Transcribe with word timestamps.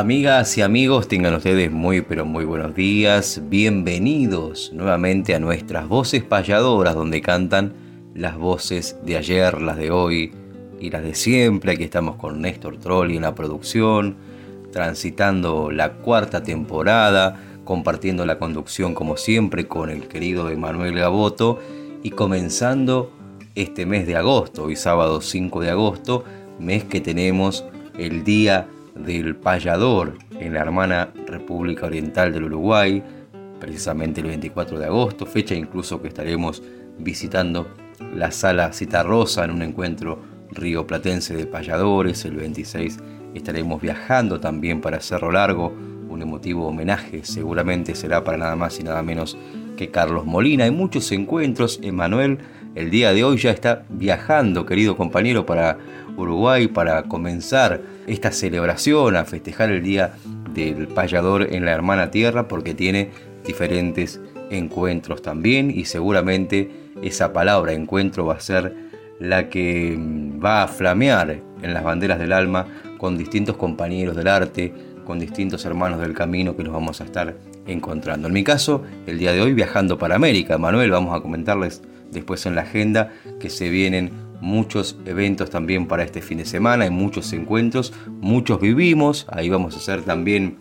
Amigas 0.00 0.56
y 0.56 0.62
amigos, 0.62 1.08
tengan 1.08 1.34
ustedes 1.34 1.70
muy 1.70 2.00
pero 2.00 2.24
muy 2.24 2.46
buenos 2.46 2.74
días. 2.74 3.42
Bienvenidos 3.50 4.72
nuevamente 4.72 5.34
a 5.34 5.40
nuestras 5.40 5.88
voces 5.88 6.22
payadoras 6.22 6.94
donde 6.94 7.20
cantan 7.20 7.74
las 8.14 8.38
voces 8.38 8.96
de 9.04 9.18
ayer, 9.18 9.60
las 9.60 9.76
de 9.76 9.90
hoy 9.90 10.32
y 10.80 10.88
las 10.88 11.02
de 11.02 11.14
siempre. 11.14 11.72
Aquí 11.72 11.84
estamos 11.84 12.16
con 12.16 12.40
Néstor 12.40 12.78
Trolli 12.78 13.16
en 13.16 13.22
la 13.22 13.34
producción, 13.34 14.16
transitando 14.72 15.70
la 15.70 15.92
cuarta 15.92 16.42
temporada, 16.42 17.38
compartiendo 17.64 18.24
la 18.24 18.38
conducción 18.38 18.94
como 18.94 19.18
siempre 19.18 19.68
con 19.68 19.90
el 19.90 20.08
querido 20.08 20.48
Emanuel 20.48 20.94
Gaboto 20.94 21.58
y 22.02 22.08
comenzando 22.12 23.12
este 23.54 23.84
mes 23.84 24.06
de 24.06 24.16
agosto, 24.16 24.64
hoy 24.64 24.76
sábado 24.76 25.20
5 25.20 25.60
de 25.60 25.68
agosto, 25.68 26.24
mes 26.58 26.84
que 26.84 27.02
tenemos 27.02 27.66
el 27.98 28.24
día 28.24 28.66
del 29.04 29.36
payador 29.36 30.18
en 30.38 30.54
la 30.54 30.60
hermana 30.60 31.12
República 31.26 31.86
Oriental 31.86 32.32
del 32.32 32.44
Uruguay, 32.44 33.02
precisamente 33.58 34.20
el 34.20 34.28
24 34.28 34.78
de 34.78 34.86
agosto, 34.86 35.26
fecha 35.26 35.54
incluso 35.54 36.00
que 36.00 36.08
estaremos 36.08 36.62
visitando 36.98 37.68
la 38.14 38.30
sala 38.30 38.72
Cita 38.72 39.02
Rosa 39.02 39.44
en 39.44 39.50
un 39.50 39.62
encuentro 39.62 40.18
rioplatense 40.50 41.34
de 41.34 41.46
payadores, 41.46 42.24
el 42.24 42.36
26 42.36 42.98
estaremos 43.34 43.80
viajando 43.80 44.40
también 44.40 44.80
para 44.80 45.00
Cerro 45.00 45.30
Largo, 45.30 45.72
un 46.08 46.22
emotivo 46.22 46.66
homenaje 46.66 47.24
seguramente 47.24 47.94
será 47.94 48.24
para 48.24 48.36
nada 48.36 48.56
más 48.56 48.80
y 48.80 48.82
nada 48.82 49.02
menos 49.02 49.38
que 49.76 49.90
Carlos 49.90 50.26
Molina. 50.26 50.64
Hay 50.64 50.72
muchos 50.72 51.10
encuentros, 51.12 51.78
Emanuel 51.82 52.38
el 52.74 52.90
día 52.90 53.12
de 53.12 53.24
hoy 53.24 53.36
ya 53.38 53.50
está 53.50 53.84
viajando, 53.88 54.66
querido 54.66 54.96
compañero, 54.96 55.46
para 55.46 55.78
Uruguay 56.16 56.68
para 56.68 57.02
comenzar 57.04 57.80
esta 58.06 58.32
celebración, 58.32 59.16
a 59.16 59.24
festejar 59.24 59.70
el 59.70 59.82
Día 59.82 60.14
del 60.54 60.88
Payador 60.88 61.54
en 61.54 61.64
la 61.64 61.72
Hermana 61.72 62.10
Tierra, 62.10 62.48
porque 62.48 62.74
tiene 62.74 63.10
diferentes 63.44 64.20
encuentros 64.50 65.22
también 65.22 65.70
y 65.70 65.84
seguramente 65.84 66.70
esa 67.02 67.32
palabra 67.32 67.72
encuentro 67.72 68.26
va 68.26 68.34
a 68.34 68.40
ser 68.40 68.74
la 69.20 69.48
que 69.48 69.96
mm, 69.96 70.44
va 70.44 70.64
a 70.64 70.68
flamear 70.68 71.40
en 71.62 71.74
las 71.74 71.84
banderas 71.84 72.18
del 72.18 72.32
alma 72.32 72.66
con 72.98 73.16
distintos 73.16 73.56
compañeros 73.56 74.16
del 74.16 74.28
arte, 74.28 74.72
con 75.04 75.18
distintos 75.18 75.64
hermanos 75.64 76.00
del 76.00 76.14
camino 76.14 76.56
que 76.56 76.64
nos 76.64 76.72
vamos 76.72 77.00
a 77.00 77.04
estar 77.04 77.36
encontrando. 77.66 78.28
En 78.28 78.34
mi 78.34 78.44
caso, 78.44 78.82
el 79.06 79.18
día 79.18 79.32
de 79.32 79.40
hoy 79.40 79.52
viajando 79.54 79.98
para 79.98 80.16
América. 80.16 80.58
Manuel, 80.58 80.90
vamos 80.90 81.16
a 81.16 81.20
comentarles 81.20 81.82
después 82.10 82.46
en 82.46 82.54
la 82.54 82.62
agenda 82.62 83.12
que 83.38 83.50
se 83.50 83.68
vienen 83.68 84.10
muchos 84.40 84.96
eventos 85.04 85.50
también 85.50 85.86
para 85.86 86.02
este 86.02 86.22
fin 86.22 86.38
de 86.38 86.44
semana, 86.44 86.84
hay 86.84 86.90
muchos 86.90 87.32
encuentros, 87.32 87.92
muchos 88.08 88.60
vivimos, 88.60 89.26
ahí 89.30 89.48
vamos 89.48 89.74
a 89.74 89.78
hacer 89.78 90.02
también 90.02 90.56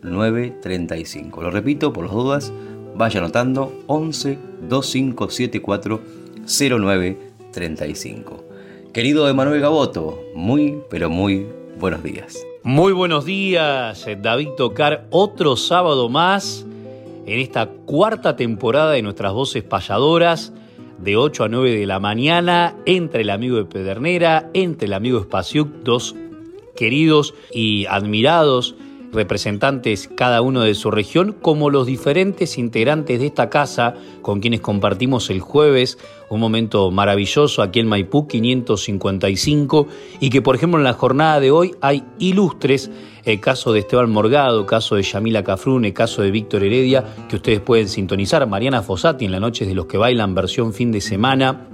0935. 0.04 1.42
Lo 1.42 1.52
repito 1.52 1.94
por 1.94 2.04
las 2.04 2.14
dudas, 2.14 2.52
vaya 2.98 3.22
anotando 3.22 3.82
11 3.88 4.38
2574 4.68 6.02
0935. 6.02 6.25
Querido 8.94 9.28
Emanuel 9.28 9.62
Gaboto, 9.62 10.22
muy, 10.36 10.78
pero 10.92 11.10
muy 11.10 11.48
buenos 11.80 12.04
días. 12.04 12.46
Muy 12.62 12.94
buenos 12.94 13.26
días, 13.26 14.06
David 14.22 14.50
Tocar, 14.56 15.08
otro 15.10 15.56
sábado 15.56 16.08
más 16.08 16.64
en 17.26 17.40
esta 17.40 17.68
cuarta 17.68 18.36
temporada 18.36 18.92
de 18.92 19.02
nuestras 19.02 19.34
voces 19.34 19.64
payadoras, 19.64 20.54
de 21.00 21.18
8 21.18 21.46
a 21.46 21.50
9 21.50 21.80
de 21.80 21.86
la 21.88 22.00
mañana, 22.00 22.76
entre 22.86 23.22
el 23.22 23.32
amigo 23.32 23.58
de 23.58 23.66
Pedernera, 23.66 24.52
entre 24.54 24.86
el 24.86 24.94
amigo 24.94 25.20
Espaciuc, 25.20 25.68
dos 25.84 26.16
queridos 26.76 27.34
y 27.52 27.88
admirados 27.88 28.76
representantes 29.12 30.10
cada 30.16 30.42
uno 30.42 30.62
de 30.62 30.76
su 30.76 30.92
región, 30.92 31.36
como 31.42 31.70
los 31.70 31.86
diferentes 31.88 32.58
integrantes 32.58 33.20
de 33.20 33.28
esta 33.28 33.50
casa 33.50 33.96
con 34.22 34.40
quienes 34.40 34.62
compartimos 34.62 35.30
el 35.30 35.40
jueves 35.40 35.98
un 36.30 36.40
momento 36.40 36.92
maravilloso 36.92 37.62
aquí 37.62 37.80
en 37.80 37.88
Maipú 37.88 38.28
555 38.28 39.88
y 40.20 40.30
que 40.30 40.42
por 40.42 40.56
ejemplo 40.56 40.80
en 40.80 40.84
la 40.84 40.94
jornada 40.94 41.40
de 41.40 41.52
hoy 41.52 41.76
hay 41.82 42.04
ilustres, 42.20 42.90
el 43.24 43.40
caso 43.40 43.74
de 43.74 43.80
Esteban 43.80 44.10
Morgado, 44.10 44.66
caso 44.66 44.96
de 44.96 45.04
Yamila 45.04 45.44
Cafrune, 45.44 45.94
caso 45.94 46.22
de 46.22 46.32
Víctor 46.32 46.64
Heredia, 46.64 47.04
que 47.30 47.38
ustedes 47.38 47.60
pueden 47.60 47.90
sintonizar, 47.90 48.46
Mariana 48.48 48.82
Fossati 48.82 49.26
en 49.26 49.32
la 49.32 49.40
noche 49.40 49.66
de 49.66 49.74
los 49.74 49.86
que 49.86 49.98
bailan 49.98 50.36
versión 50.36 50.74
fin 50.74 50.92
de 50.92 51.02
semana, 51.02 51.68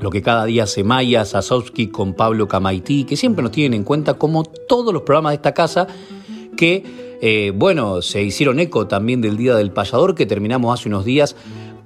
lo 0.00 0.10
que 0.10 0.22
cada 0.22 0.44
día 0.44 0.64
hace 0.64 0.84
Maya 0.84 1.24
Sasowski 1.24 1.88
con 1.88 2.14
Pablo 2.14 2.46
Camaití, 2.46 3.04
que 3.04 3.16
siempre 3.16 3.42
nos 3.42 3.52
tienen 3.52 3.74
en 3.74 3.84
cuenta 3.84 4.14
como 4.14 4.44
todos 4.44 4.92
los 4.92 5.02
programas 5.02 5.32
de 5.32 5.36
esta 5.36 5.54
casa 5.54 5.88
que, 6.58 6.82
eh, 7.22 7.52
bueno, 7.54 8.02
se 8.02 8.22
hicieron 8.22 8.58
eco 8.58 8.88
también 8.88 9.22
del 9.22 9.36
Día 9.36 9.54
del 9.54 9.70
Payador 9.70 10.14
que 10.14 10.26
terminamos 10.26 10.78
hace 10.78 10.88
unos 10.88 11.04
días 11.04 11.36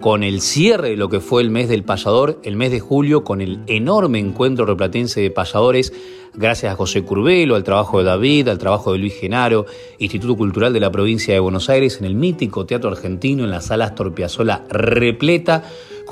con 0.00 0.24
el 0.24 0.40
cierre 0.40 0.90
de 0.90 0.96
lo 0.96 1.08
que 1.08 1.20
fue 1.20 1.42
el 1.42 1.50
mes 1.50 1.68
del 1.68 1.84
payador, 1.84 2.40
el 2.42 2.56
mes 2.56 2.72
de 2.72 2.80
julio, 2.80 3.22
con 3.22 3.40
el 3.40 3.60
enorme 3.68 4.18
encuentro 4.18 4.66
replatense 4.66 5.20
de 5.20 5.30
payadores, 5.30 5.92
gracias 6.34 6.72
a 6.72 6.76
José 6.76 7.02
Curbelo, 7.04 7.54
al 7.54 7.62
trabajo 7.62 7.98
de 7.98 8.04
David, 8.04 8.48
al 8.48 8.58
trabajo 8.58 8.92
de 8.92 8.98
Luis 8.98 9.14
Genaro, 9.14 9.64
Instituto 10.00 10.36
Cultural 10.36 10.72
de 10.72 10.80
la 10.80 10.90
Provincia 10.90 11.32
de 11.32 11.38
Buenos 11.38 11.70
Aires, 11.70 11.98
en 12.00 12.06
el 12.06 12.16
mítico 12.16 12.66
Teatro 12.66 12.90
Argentino, 12.90 13.44
en 13.44 13.52
la 13.52 13.60
sala 13.60 13.84
Astor 13.84 14.12
Piazzolla 14.12 14.64
repleta, 14.68 15.62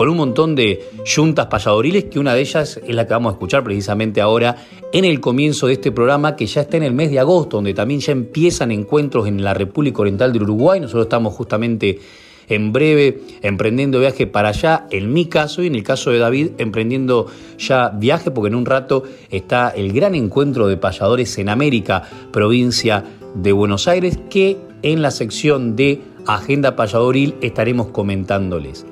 con 0.00 0.08
un 0.08 0.16
montón 0.16 0.54
de 0.54 0.80
yuntas 1.04 1.48
payadoriles, 1.48 2.04
que 2.04 2.18
una 2.18 2.32
de 2.32 2.40
ellas 2.40 2.80
es 2.82 2.94
la 2.94 3.06
que 3.06 3.12
vamos 3.12 3.32
a 3.32 3.34
escuchar 3.34 3.62
precisamente 3.62 4.22
ahora 4.22 4.56
en 4.94 5.04
el 5.04 5.20
comienzo 5.20 5.66
de 5.66 5.74
este 5.74 5.92
programa, 5.92 6.36
que 6.36 6.46
ya 6.46 6.62
está 6.62 6.78
en 6.78 6.84
el 6.84 6.94
mes 6.94 7.10
de 7.10 7.18
agosto, 7.18 7.58
donde 7.58 7.74
también 7.74 8.00
ya 8.00 8.12
empiezan 8.12 8.72
encuentros 8.72 9.28
en 9.28 9.44
la 9.44 9.52
República 9.52 10.00
Oriental 10.00 10.32
del 10.32 10.44
Uruguay. 10.44 10.80
Nosotros 10.80 11.02
estamos 11.02 11.34
justamente 11.34 11.98
en 12.48 12.72
breve 12.72 13.20
emprendiendo 13.42 14.00
viaje 14.00 14.26
para 14.26 14.48
allá, 14.48 14.86
en 14.90 15.12
mi 15.12 15.26
caso 15.26 15.62
y 15.62 15.66
en 15.66 15.74
el 15.74 15.82
caso 15.82 16.10
de 16.10 16.18
David 16.18 16.52
emprendiendo 16.56 17.26
ya 17.58 17.90
viaje 17.90 18.30
porque 18.30 18.48
en 18.48 18.54
un 18.54 18.64
rato 18.64 19.02
está 19.30 19.68
el 19.68 19.92
gran 19.92 20.14
encuentro 20.14 20.66
de 20.66 20.78
payadores 20.78 21.36
en 21.36 21.50
América, 21.50 22.04
provincia 22.32 23.04
de 23.34 23.52
Buenos 23.52 23.86
Aires 23.86 24.18
que 24.30 24.56
en 24.80 25.02
la 25.02 25.10
sección 25.10 25.76
de 25.76 26.00
Agenda 26.26 26.74
Payadoril 26.74 27.34
estaremos 27.42 27.88
comentándoles. 27.88 28.86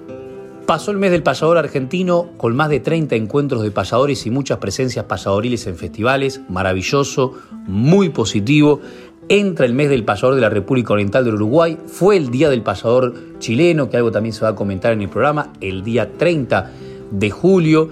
Pasó 0.69 0.91
el 0.91 0.99
mes 0.99 1.12
del 1.12 1.23
payador 1.23 1.56
argentino 1.56 2.29
con 2.37 2.55
más 2.55 2.69
de 2.69 2.79
30 2.79 3.17
encuentros 3.17 3.62
de 3.62 3.70
payadores 3.70 4.26
y 4.26 4.31
muchas 4.31 4.59
presencias 4.59 5.06
payadoriles 5.06 5.67
en 5.67 5.76
festivales, 5.76 6.43
maravilloso, 6.50 7.32
muy 7.67 8.11
positivo. 8.11 8.82
Entra 9.31 9.65
el 9.65 9.73
mes 9.73 9.88
del 9.88 10.05
payador 10.05 10.35
de 10.35 10.43
la 10.43 10.50
República 10.50 10.93
Oriental 10.93 11.25
del 11.25 11.37
Uruguay, 11.37 11.79
fue 11.87 12.19
el 12.19 12.31
día 12.31 12.50
del 12.50 12.61
payador 12.61 13.15
chileno, 13.38 13.88
que 13.88 13.97
algo 13.97 14.12
también 14.12 14.35
se 14.35 14.43
va 14.43 14.49
a 14.49 14.55
comentar 14.55 14.93
en 14.93 15.00
el 15.00 15.09
programa, 15.09 15.55
el 15.62 15.82
día 15.82 16.19
30 16.19 16.71
de 17.12 17.31
julio. 17.31 17.88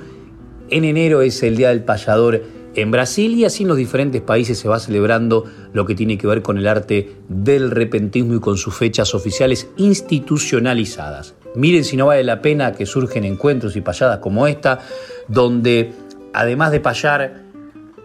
En 0.68 0.84
enero 0.84 1.22
es 1.22 1.42
el 1.42 1.56
día 1.56 1.70
del 1.70 1.82
payador 1.82 2.42
en 2.76 2.90
Brasil 2.90 3.34
y 3.34 3.44
así 3.44 3.62
en 3.62 3.68
los 3.68 3.78
diferentes 3.78 4.20
países 4.22 4.58
se 4.58 4.68
va 4.68 4.78
celebrando 4.78 5.44
lo 5.72 5.86
que 5.86 5.94
tiene 5.94 6.18
que 6.18 6.26
ver 6.26 6.42
con 6.42 6.58
el 6.58 6.68
arte 6.68 7.16
del 7.28 7.70
repentismo 7.70 8.34
y 8.34 8.40
con 8.40 8.58
sus 8.58 8.74
fechas 8.74 9.14
oficiales 9.14 9.68
institucionalizadas. 9.78 11.34
Miren 11.54 11.84
si 11.84 11.96
no 11.96 12.06
vale 12.06 12.22
la 12.22 12.42
pena 12.42 12.72
que 12.72 12.84
surgen 12.84 13.24
encuentros 13.24 13.76
y 13.76 13.80
payadas 13.80 14.18
como 14.18 14.46
esta, 14.46 14.80
donde 15.26 15.92
además 16.34 16.70
de 16.70 16.80
payar 16.80 17.46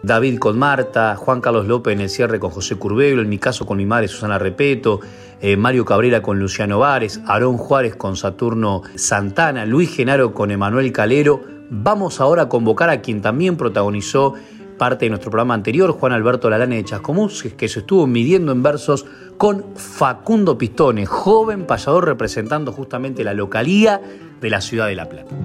David 0.02 0.38
con 0.38 0.58
Marta, 0.58 1.16
Juan 1.16 1.42
Carlos 1.42 1.66
López 1.66 1.92
en 1.92 2.00
el 2.00 2.08
cierre 2.08 2.40
con 2.40 2.50
José 2.50 2.76
Curvelo, 2.76 3.20
en 3.20 3.28
mi 3.28 3.38
caso 3.38 3.66
con 3.66 3.76
mi 3.76 3.84
madre 3.84 4.08
Susana 4.08 4.38
Repeto, 4.38 5.00
eh, 5.40 5.56
Mario 5.56 5.84
Cabrera 5.84 6.22
con 6.22 6.38
Luciano 6.40 6.78
Vares, 6.78 7.20
Aarón 7.26 7.58
Juárez 7.58 7.94
con 7.94 8.16
Saturno 8.16 8.82
Santana, 8.94 9.66
Luis 9.66 9.94
Genaro 9.94 10.32
con 10.32 10.50
Emanuel 10.50 10.90
Calero, 10.92 11.42
vamos 11.70 12.20
ahora 12.20 12.42
a 12.42 12.48
convocar 12.48 12.90
a 12.90 13.00
quien 13.00 13.22
también 13.22 13.56
protagonizó 13.56 14.34
parte 14.82 15.04
de 15.04 15.10
nuestro 15.10 15.30
programa 15.30 15.54
anterior, 15.54 15.92
Juan 15.92 16.12
Alberto 16.12 16.50
Lalane 16.50 16.74
de 16.74 16.82
Chascomús, 16.84 17.44
que 17.56 17.68
se 17.68 17.78
estuvo 17.78 18.04
midiendo 18.08 18.50
en 18.50 18.64
versos 18.64 19.06
con 19.38 19.76
Facundo 19.76 20.58
Pistone, 20.58 21.06
joven 21.06 21.68
payador 21.68 22.04
representando 22.04 22.72
justamente 22.72 23.22
la 23.22 23.32
localía 23.32 24.00
de 24.40 24.50
la 24.50 24.60
ciudad 24.60 24.88
de 24.88 24.96
La 24.96 25.08
Plata. 25.08 25.36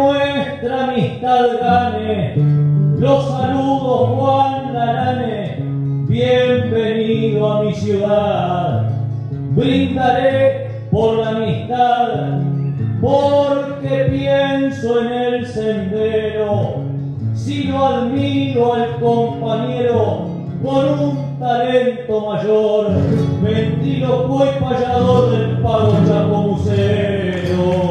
Nuestra 0.00 0.84
amistad 0.84 1.46
gane. 1.60 2.34
Los 2.98 3.26
saludos 3.26 4.08
Juan 4.16 4.72
Larane, 4.72 5.56
bienvenido 6.08 7.52
a 7.52 7.62
mi 7.62 7.74
ciudad. 7.74 8.90
Brindaré 9.30 10.70
por 10.90 11.18
la 11.18 11.30
amistad, 11.30 12.40
porque 13.00 14.06
pienso 14.10 15.00
en 15.00 15.12
el 15.12 15.46
sendero. 15.46 16.76
Si 17.34 17.64
no 17.68 17.86
admiro 17.86 18.74
al 18.74 18.96
compañero 19.00 20.30
con 20.62 20.98
un 20.98 21.38
talento 21.38 22.26
mayor, 22.26 22.86
ventrílocuo 23.42 24.46
y 24.46 24.62
payador 24.62 25.30
del 25.30 25.58
pago 25.58 25.92
chacomusero. 26.06 27.90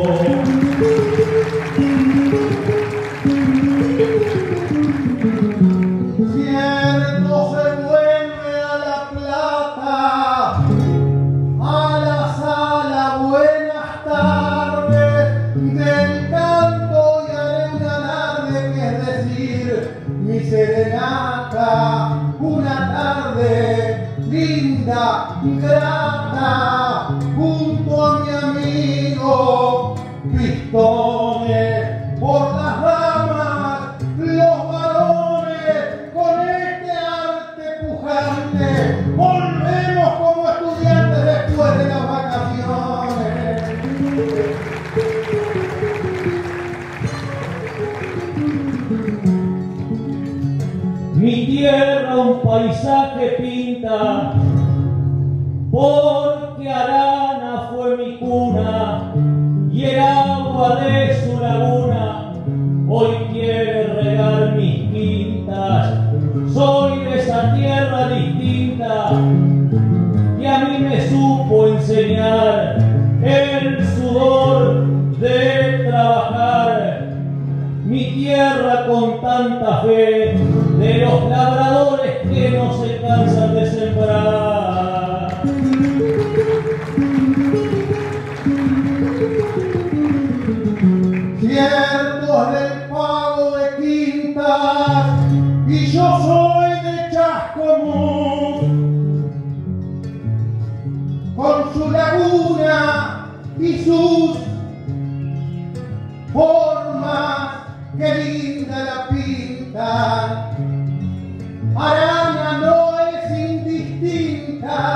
time. 114.62 114.89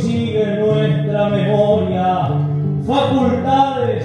sigue 0.00 0.58
nuestra 0.58 1.28
memoria, 1.28 2.30
facultades 2.86 4.04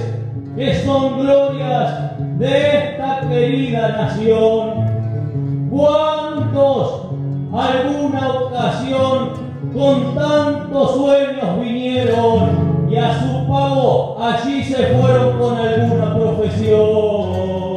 que 0.55 0.75
son 0.85 1.19
glorias 1.19 2.17
de 2.37 2.77
esta 2.77 3.21
querida 3.27 3.89
nación. 3.89 5.69
¿Cuántos 5.69 7.01
alguna 7.53 8.27
ocasión 8.29 9.29
con 9.73 10.15
tantos 10.15 10.95
sueños 10.95 11.59
vinieron 11.59 12.87
y 12.89 12.97
a 12.97 13.19
su 13.19 13.47
pago 13.47 14.17
allí 14.21 14.63
se 14.63 14.87
fueron 14.87 15.37
con 15.39 15.57
alguna 15.57 16.15
profesión? 16.15 17.75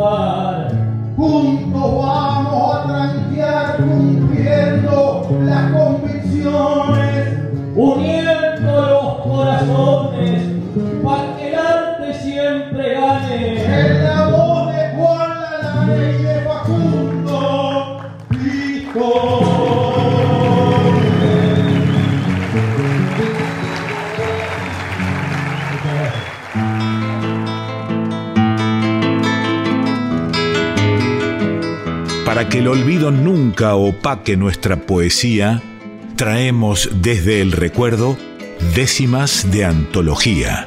Padre 0.00 0.78
junto 1.14 2.02
a 2.06 2.39
que 32.50 32.58
el 32.58 32.66
olvido 32.66 33.12
nunca 33.12 33.76
opaque 33.76 34.36
nuestra 34.36 34.84
poesía, 34.84 35.62
traemos 36.16 36.90
desde 37.00 37.40
el 37.40 37.52
recuerdo 37.52 38.16
décimas 38.74 39.52
de 39.52 39.64
antología. 39.64 40.66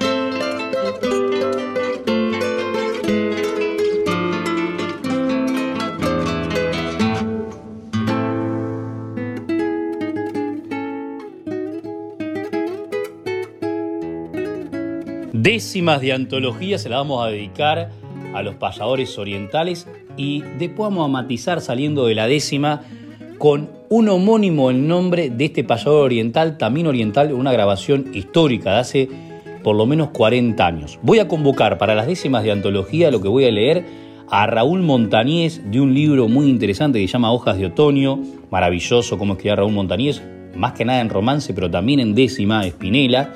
Décimas 15.33 15.99
de 15.99 16.13
antología 16.13 16.77
se 16.77 16.87
la 16.87 16.97
vamos 16.97 17.25
a 17.25 17.29
dedicar 17.29 17.91
a 18.33 18.41
los 18.41 18.55
payadores 18.55 19.17
orientales 19.17 19.85
y 20.17 20.41
después 20.57 20.89
vamos 20.89 21.05
a 21.05 21.11
matizar 21.11 21.61
saliendo 21.61 22.05
de 22.05 22.15
la 22.15 22.27
décima 22.27 22.81
con 23.37 23.69
un 23.89 24.09
homónimo 24.09 24.69
el 24.69 24.87
nombre 24.87 25.29
de 25.29 25.45
este 25.45 25.63
payador 25.63 26.05
oriental, 26.05 26.57
también 26.57 26.87
oriental, 26.87 27.33
una 27.33 27.51
grabación 27.51 28.11
histórica 28.13 28.73
de 28.73 28.79
hace 28.79 29.09
por 29.63 29.75
lo 29.75 29.85
menos 29.85 30.09
40 30.09 30.65
años. 30.65 30.99
Voy 31.01 31.19
a 31.19 31.27
convocar 31.27 31.77
para 31.77 31.95
las 31.95 32.07
décimas 32.07 32.43
de 32.43 32.51
antología 32.51 33.11
lo 33.11 33.21
que 33.21 33.27
voy 33.27 33.45
a 33.45 33.51
leer 33.51 33.85
a 34.29 34.45
Raúl 34.47 34.81
Montañés 34.81 35.61
de 35.69 35.79
un 35.79 35.93
libro 35.93 36.27
muy 36.27 36.49
interesante 36.49 36.99
que 36.99 37.07
se 37.07 37.13
llama 37.13 37.31
Hojas 37.31 37.57
de 37.57 37.67
Otoño, 37.67 38.19
maravilloso 38.51 39.17
cómo 39.17 39.33
escribía 39.33 39.55
Raúl 39.55 39.73
Montañés, 39.73 40.21
más 40.55 40.73
que 40.73 40.85
nada 40.85 41.01
en 41.01 41.09
romance, 41.09 41.53
pero 41.53 41.69
también 41.69 41.99
en 41.99 42.15
décima, 42.15 42.65
Espinela. 42.65 43.33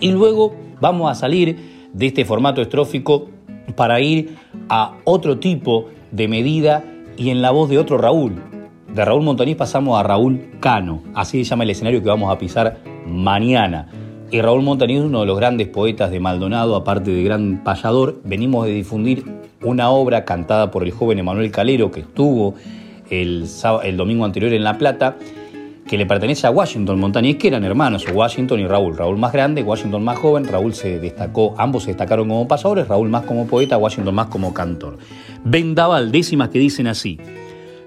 Y 0.00 0.10
luego 0.10 0.54
vamos 0.80 1.10
a 1.10 1.14
salir 1.14 1.56
de 1.92 2.06
este 2.06 2.24
formato 2.24 2.62
estrófico 2.62 3.28
para 3.76 4.00
ir 4.00 4.36
a 4.68 4.96
otro 5.04 5.38
tipo 5.38 5.88
de 6.10 6.28
medida 6.28 6.84
y 7.16 7.30
en 7.30 7.42
la 7.42 7.50
voz 7.50 7.68
de 7.68 7.78
otro 7.78 7.98
Raúl, 7.98 8.34
de 8.94 9.04
Raúl 9.04 9.22
Montañés 9.22 9.56
pasamos 9.56 9.98
a 9.98 10.02
Raúl 10.02 10.48
Cano, 10.60 11.02
así 11.14 11.44
se 11.44 11.50
llama 11.50 11.64
el 11.64 11.70
escenario 11.70 12.02
que 12.02 12.08
vamos 12.08 12.32
a 12.34 12.38
pisar 12.38 12.78
mañana. 13.06 13.88
Y 14.30 14.40
Raúl 14.40 14.62
Montañés 14.62 15.00
es 15.00 15.04
uno 15.04 15.20
de 15.20 15.26
los 15.26 15.38
grandes 15.38 15.68
poetas 15.68 16.10
de 16.10 16.20
Maldonado, 16.20 16.76
aparte 16.76 17.10
de 17.10 17.22
gran 17.22 17.62
payador. 17.64 18.20
Venimos 18.24 18.66
de 18.66 18.72
difundir 18.72 19.24
una 19.62 19.90
obra 19.90 20.24
cantada 20.24 20.70
por 20.70 20.84
el 20.84 20.90
joven 20.90 21.18
Emanuel 21.18 21.50
Calero, 21.50 21.90
que 21.90 22.00
estuvo 22.00 22.54
el, 23.10 23.46
el 23.84 23.96
domingo 23.96 24.24
anterior 24.24 24.52
en 24.52 24.64
La 24.64 24.76
Plata, 24.76 25.16
que 25.88 25.96
le 25.96 26.06
pertenece 26.06 26.46
a 26.46 26.50
Washington 26.50 27.00
Montañés, 27.00 27.36
que 27.36 27.48
eran 27.48 27.64
hermanos, 27.64 28.04
Washington 28.12 28.60
y 28.60 28.66
Raúl. 28.66 28.96
Raúl 28.96 29.16
más 29.16 29.32
grande, 29.32 29.62
Washington 29.62 30.04
más 30.04 30.18
joven, 30.18 30.44
Raúl 30.44 30.74
se 30.74 31.00
destacó, 31.00 31.54
ambos 31.58 31.84
se 31.84 31.90
destacaron 31.90 32.28
como 32.28 32.46
pasadores, 32.46 32.86
Raúl 32.86 33.08
más 33.08 33.24
como 33.24 33.46
poeta, 33.46 33.78
Washington 33.78 34.14
más 34.14 34.26
como 34.26 34.54
cantor. 34.54 34.98
Vendaval, 35.44 36.12
décimas 36.12 36.50
que 36.50 36.58
dicen 36.58 36.86
así. 36.86 37.18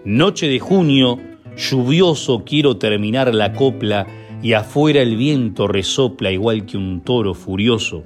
Noche 0.03 0.47
de 0.47 0.59
junio, 0.59 1.19
lluvioso 1.55 2.43
quiero 2.43 2.77
terminar 2.77 3.33
la 3.35 3.53
copla 3.53 4.07
y 4.41 4.53
afuera 4.53 5.01
el 5.01 5.15
viento 5.15 5.67
resopla 5.67 6.31
igual 6.31 6.65
que 6.65 6.77
un 6.77 7.01
toro 7.01 7.35
furioso. 7.35 8.03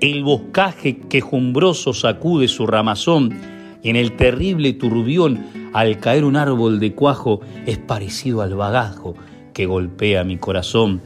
El 0.00 0.22
boscaje 0.22 0.98
quejumbroso 1.08 1.94
sacude 1.94 2.48
su 2.48 2.66
ramazón 2.66 3.34
y 3.82 3.88
en 3.88 3.96
el 3.96 4.12
terrible 4.12 4.74
turbión 4.74 5.46
al 5.72 5.98
caer 5.98 6.24
un 6.24 6.36
árbol 6.36 6.80
de 6.80 6.94
cuajo 6.94 7.40
es 7.66 7.78
parecido 7.78 8.42
al 8.42 8.54
bagajo 8.54 9.14
que 9.58 9.66
golpea 9.66 10.22
mi 10.22 10.36
corazón. 10.36 11.00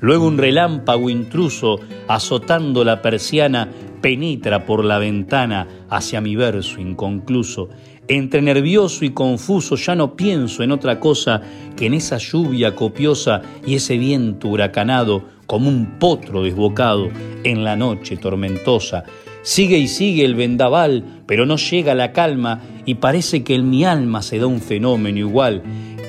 Luego 0.00 0.26
un 0.26 0.36
relámpago 0.36 1.08
intruso 1.08 1.80
azotando 2.06 2.84
la 2.84 3.00
persiana 3.00 3.70
penetra 4.02 4.66
por 4.66 4.84
la 4.84 4.98
ventana 4.98 5.66
hacia 5.88 6.20
mi 6.20 6.36
verso 6.36 6.82
inconcluso 6.82 7.70
entre 8.08 8.42
nervioso 8.42 9.06
y 9.06 9.10
confuso 9.10 9.76
ya 9.76 9.94
no 9.94 10.14
pienso 10.14 10.62
en 10.62 10.72
otra 10.72 11.00
cosa 11.00 11.40
que 11.74 11.86
en 11.86 11.94
esa 11.94 12.18
lluvia 12.18 12.74
copiosa 12.74 13.40
y 13.66 13.76
ese 13.76 13.96
viento 13.96 14.48
huracanado 14.48 15.24
como 15.46 15.70
un 15.70 15.98
potro 15.98 16.42
desbocado 16.42 17.08
en 17.44 17.64
la 17.64 17.76
noche 17.76 18.18
tormentosa. 18.18 19.04
Sigue 19.42 19.78
y 19.78 19.88
sigue 19.88 20.24
el 20.24 20.34
vendaval, 20.34 21.22
pero 21.26 21.46
no 21.46 21.56
llega 21.56 21.94
la 21.94 22.12
calma 22.12 22.60
y 22.84 22.96
parece 22.96 23.42
que 23.44 23.54
en 23.54 23.70
mi 23.70 23.84
alma 23.84 24.20
se 24.22 24.38
da 24.38 24.46
un 24.46 24.60
fenómeno 24.60 25.18
igual. 25.18 25.62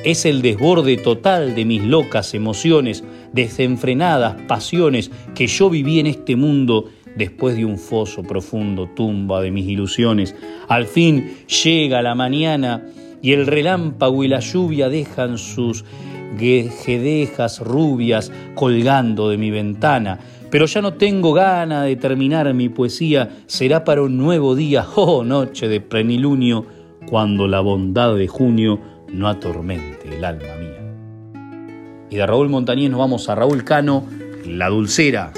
Es 0.06 0.24
el 0.26 0.44
desborde 0.44 0.98
total 0.98 1.56
de 1.56 1.66
mis 1.66 1.84
locas 1.84 2.36
emociones, 2.36 3.04
desenfrenadas 3.34 4.40
pasiones 4.44 5.10
que 5.34 5.48
yo 5.48 5.68
viví 5.72 6.00
en 6.00 6.06
este 6.06 6.36
mundo 6.36 6.92
después 7.16 7.56
de 7.56 7.66
un 7.66 7.80
foso 7.80 8.22
profundo, 8.22 8.88
tumba 8.96 9.42
de 9.42 9.50
mis 9.50 9.68
ilusiones. 9.68 10.36
Al 10.68 10.86
fin 10.86 11.38
llega 11.64 12.04
la 12.04 12.14
mañana 12.14 12.86
y 13.24 13.32
el 13.32 13.48
relámpago 13.48 14.24
y 14.24 14.28
la 14.28 14.42
lluvia 14.42 14.90
dejan 14.90 15.40
sus 15.40 15.84
guejedejas 16.38 17.62
rubias 17.62 18.32
colgando 18.54 19.30
de 19.30 19.38
mi 19.40 19.50
ventana. 19.50 20.20
Pero 20.52 20.68
ya 20.68 20.84
no 20.84 20.94
tengo 20.94 21.34
gana 21.34 21.82
de 21.82 21.96
terminar 21.96 22.54
mi 22.54 22.70
poesía, 22.70 23.38
será 23.48 23.84
para 23.84 24.04
un 24.04 24.18
nuevo 24.18 24.54
día, 24.54 24.86
oh 24.98 25.24
noche 25.24 25.68
de 25.68 25.82
plenilunio, 25.82 26.68
cuando 27.10 27.48
la 27.48 27.62
bondad 27.62 28.16
de 28.16 28.28
junio 28.28 28.95
no 29.16 29.28
atormente 29.28 30.16
el 30.16 30.24
alma 30.24 30.56
mía. 30.60 32.08
Y 32.10 32.18
de 32.18 32.26
Raúl 32.26 32.50
Montañés 32.50 32.90
nos 32.90 33.00
vamos 33.00 33.30
a 33.30 33.36
Raúl 33.36 33.64
Cano, 33.64 34.06
La 34.46 34.70
Dulcera. 34.70 35.32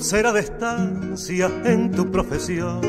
Será 0.00 0.32
de 0.32 0.40
estancia 0.40 1.50
en 1.66 1.90
tu 1.90 2.10
profesión. 2.10 2.80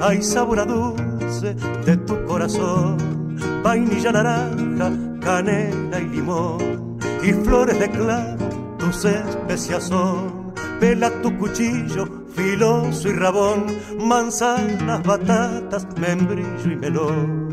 Hay 0.00 0.22
sabor 0.22 0.66
dulce 0.66 1.54
de 1.84 1.96
tu 1.98 2.24
corazón, 2.24 3.36
vainilla, 3.62 4.12
naranja, 4.12 4.90
canela 5.24 5.98
y 5.98 6.08
limón, 6.08 6.98
y 7.22 7.32
flores 7.32 7.78
de 7.78 7.90
clavo, 7.90 8.76
tus 8.78 9.04
especias 9.04 9.84
son. 9.84 10.52
Pela 10.78 11.10
tu 11.22 11.36
cuchillo, 11.38 12.06
filoso 12.34 13.08
y 13.08 13.12
rabón, 13.12 13.66
manzanas, 13.98 15.02
batatas, 15.02 15.86
membrillo 15.98 16.70
y 16.70 16.76
melón 16.76 17.44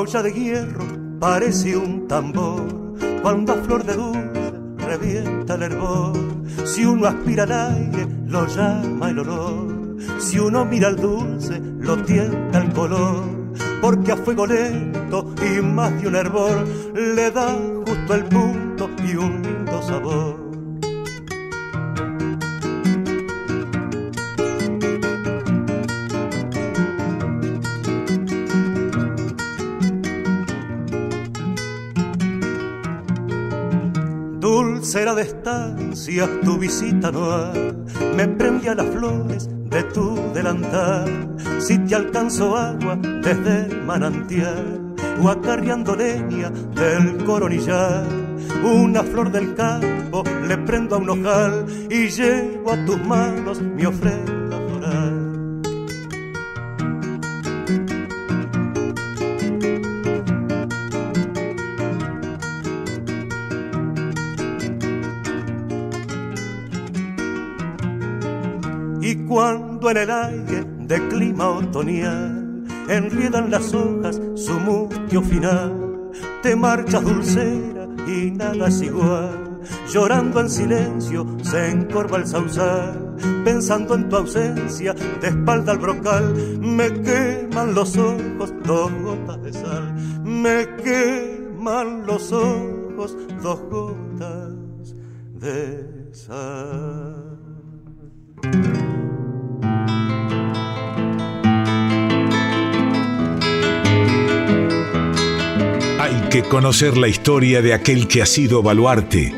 olla 0.00 0.22
de 0.22 0.32
hierro 0.32 0.84
parece 1.18 1.76
un 1.76 2.08
tambor 2.08 2.79
cuando 3.22 3.52
a 3.52 3.56
flor 3.56 3.84
de 3.84 3.94
dulce 3.94 4.52
revienta 4.78 5.54
el 5.54 5.62
hervor. 5.62 6.12
Si 6.64 6.84
uno 6.84 7.06
aspira 7.06 7.44
al 7.44 7.52
aire, 7.52 8.06
lo 8.26 8.46
llama 8.46 9.10
el 9.10 9.18
olor. 9.20 9.96
Si 10.18 10.38
uno 10.38 10.64
mira 10.64 10.88
al 10.88 10.96
dulce, 10.96 11.60
lo 11.78 12.02
tienta 12.04 12.62
el 12.62 12.72
color. 12.72 13.24
Porque 13.80 14.12
a 14.12 14.16
fuego 14.16 14.46
lento 14.46 15.34
y 15.42 15.60
más 15.60 16.00
de 16.00 16.08
un 16.08 16.16
hervor 16.16 16.66
le 16.94 17.30
da 17.30 17.56
justo 17.86 18.14
el 18.14 18.24
punto 18.24 18.90
y 19.06 19.16
un 19.16 19.42
lindo 19.42 19.82
sabor. 19.82 20.49
Será 34.90 35.14
de 35.14 35.22
estancia 35.22 36.28
tu 36.42 36.58
visita 36.58 37.08
anual. 37.08 37.76
Me 38.16 38.26
prendí 38.26 38.66
a 38.66 38.74
las 38.74 38.86
flores 38.86 39.48
de 39.70 39.84
tu 39.84 40.16
delantal. 40.34 41.36
Si 41.60 41.78
te 41.78 41.94
alcanzo 41.94 42.56
agua 42.56 42.96
desde 42.96 43.66
el 43.66 43.84
manantial 43.84 44.96
o 45.22 45.28
acarreando 45.28 45.94
leña 45.94 46.50
del 46.50 47.24
coronillar. 47.24 48.04
Una 48.64 49.04
flor 49.04 49.30
del 49.30 49.54
campo 49.54 50.24
le 50.48 50.58
prendo 50.58 50.96
a 50.96 50.98
un 50.98 51.10
ojal 51.10 51.66
y 51.88 52.08
llevo 52.08 52.72
a 52.72 52.84
tus 52.84 53.00
manos 53.06 53.62
mi 53.62 53.86
ofrenda 53.86 54.40
en 69.90 69.96
el 69.96 70.10
aire 70.10 70.64
de 70.78 71.08
clima 71.08 71.48
otoñal 71.48 72.64
enriedan 72.88 73.50
las 73.50 73.74
hojas 73.74 74.20
su 74.34 74.52
mustio 74.60 75.22
final. 75.22 76.10
Te 76.42 76.54
marchas 76.54 77.02
dulcera 77.02 77.88
y 78.06 78.30
nada 78.30 78.68
es 78.68 78.82
igual. 78.82 79.60
Llorando 79.92 80.40
en 80.40 80.50
silencio 80.50 81.26
se 81.42 81.70
encorva 81.70 82.18
el 82.18 82.26
sausal 82.26 83.16
pensando 83.44 83.94
en 83.94 84.08
tu 84.08 84.16
ausencia, 84.16 84.94
de 84.94 85.28
espalda 85.28 85.72
al 85.72 85.78
brocal, 85.78 86.34
me 86.60 86.90
queman 87.02 87.74
los 87.74 87.96
ojos 87.96 88.52
dos 88.64 88.90
gotas 89.02 89.42
de 89.42 89.52
sal, 89.52 89.94
me 90.24 90.66
queman 90.76 92.06
los 92.06 92.32
ojos 92.32 93.16
dos 93.42 93.60
gotas 93.70 94.94
de 95.34 96.08
sal. 96.12 97.30
Que 106.30 106.44
conocer 106.44 106.96
la 106.96 107.08
historia 107.08 107.60
de 107.60 107.74
aquel 107.74 108.06
que 108.06 108.22
ha 108.22 108.26
sido 108.26 108.62
baluarte. 108.62 109.34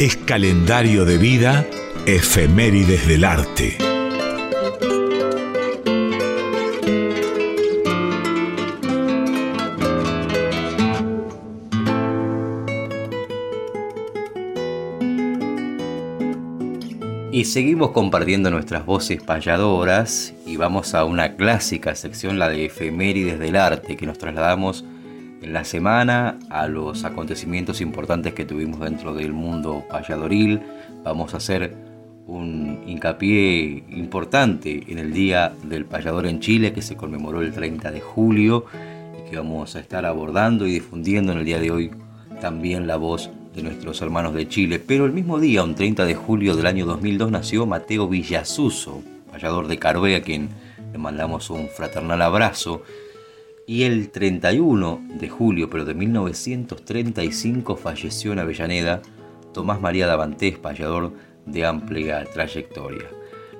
Es 0.00 0.16
calendario 0.16 1.04
de 1.04 1.16
vida, 1.16 1.64
efemérides 2.06 3.06
del 3.06 3.24
arte. 3.24 3.78
Y 17.30 17.44
seguimos 17.44 17.92
compartiendo 17.92 18.50
nuestras 18.50 18.84
voces 18.84 19.22
payadoras 19.22 20.34
y 20.44 20.56
vamos 20.56 20.94
a 20.94 21.04
una 21.04 21.36
clásica 21.36 21.94
sección, 21.94 22.40
la 22.40 22.48
de 22.48 22.64
efemérides 22.64 23.38
del 23.38 23.54
arte, 23.54 23.96
que 23.96 24.06
nos 24.06 24.18
trasladamos 24.18 24.84
la 25.46 25.64
semana 25.64 26.38
a 26.50 26.66
los 26.68 27.04
acontecimientos 27.04 27.80
importantes 27.80 28.34
que 28.34 28.44
tuvimos 28.44 28.80
dentro 28.80 29.14
del 29.14 29.32
mundo 29.32 29.84
payadoril. 29.90 30.60
Vamos 31.02 31.34
a 31.34 31.38
hacer 31.38 31.74
un 32.26 32.82
hincapié 32.86 33.84
importante 33.90 34.84
en 34.88 34.98
el 34.98 35.12
Día 35.12 35.52
del 35.62 35.84
Payador 35.84 36.26
en 36.26 36.40
Chile, 36.40 36.72
que 36.72 36.82
se 36.82 36.96
conmemoró 36.96 37.42
el 37.42 37.52
30 37.52 37.90
de 37.90 38.00
julio 38.00 38.64
y 39.18 39.30
que 39.30 39.36
vamos 39.36 39.76
a 39.76 39.80
estar 39.80 40.06
abordando 40.06 40.66
y 40.66 40.72
difundiendo 40.72 41.32
en 41.32 41.38
el 41.38 41.44
día 41.44 41.58
de 41.58 41.70
hoy 41.70 41.90
también 42.40 42.86
la 42.86 42.96
voz 42.96 43.30
de 43.54 43.62
nuestros 43.62 44.00
hermanos 44.02 44.34
de 44.34 44.48
Chile. 44.48 44.78
Pero 44.78 45.04
el 45.04 45.12
mismo 45.12 45.38
día, 45.38 45.62
un 45.62 45.74
30 45.74 46.04
de 46.04 46.14
julio 46.14 46.56
del 46.56 46.66
año 46.66 46.86
2002, 46.86 47.30
nació 47.30 47.66
Mateo 47.66 48.08
Villasuso, 48.08 49.02
payador 49.30 49.68
de 49.68 49.78
Caroe, 49.78 50.16
a 50.16 50.22
quien 50.22 50.48
le 50.92 50.98
mandamos 50.98 51.50
un 51.50 51.68
fraternal 51.68 52.22
abrazo. 52.22 52.82
Y 53.66 53.84
el 53.84 54.10
31 54.10 55.00
de 55.18 55.28
julio, 55.30 55.70
pero 55.70 55.86
de 55.86 55.94
1935, 55.94 57.76
falleció 57.76 58.34
en 58.34 58.40
Avellaneda 58.40 59.00
Tomás 59.54 59.80
María 59.80 60.06
Davantés, 60.06 60.58
payador 60.58 61.14
de 61.46 61.64
amplia 61.64 62.24
trayectoria. 62.24 63.06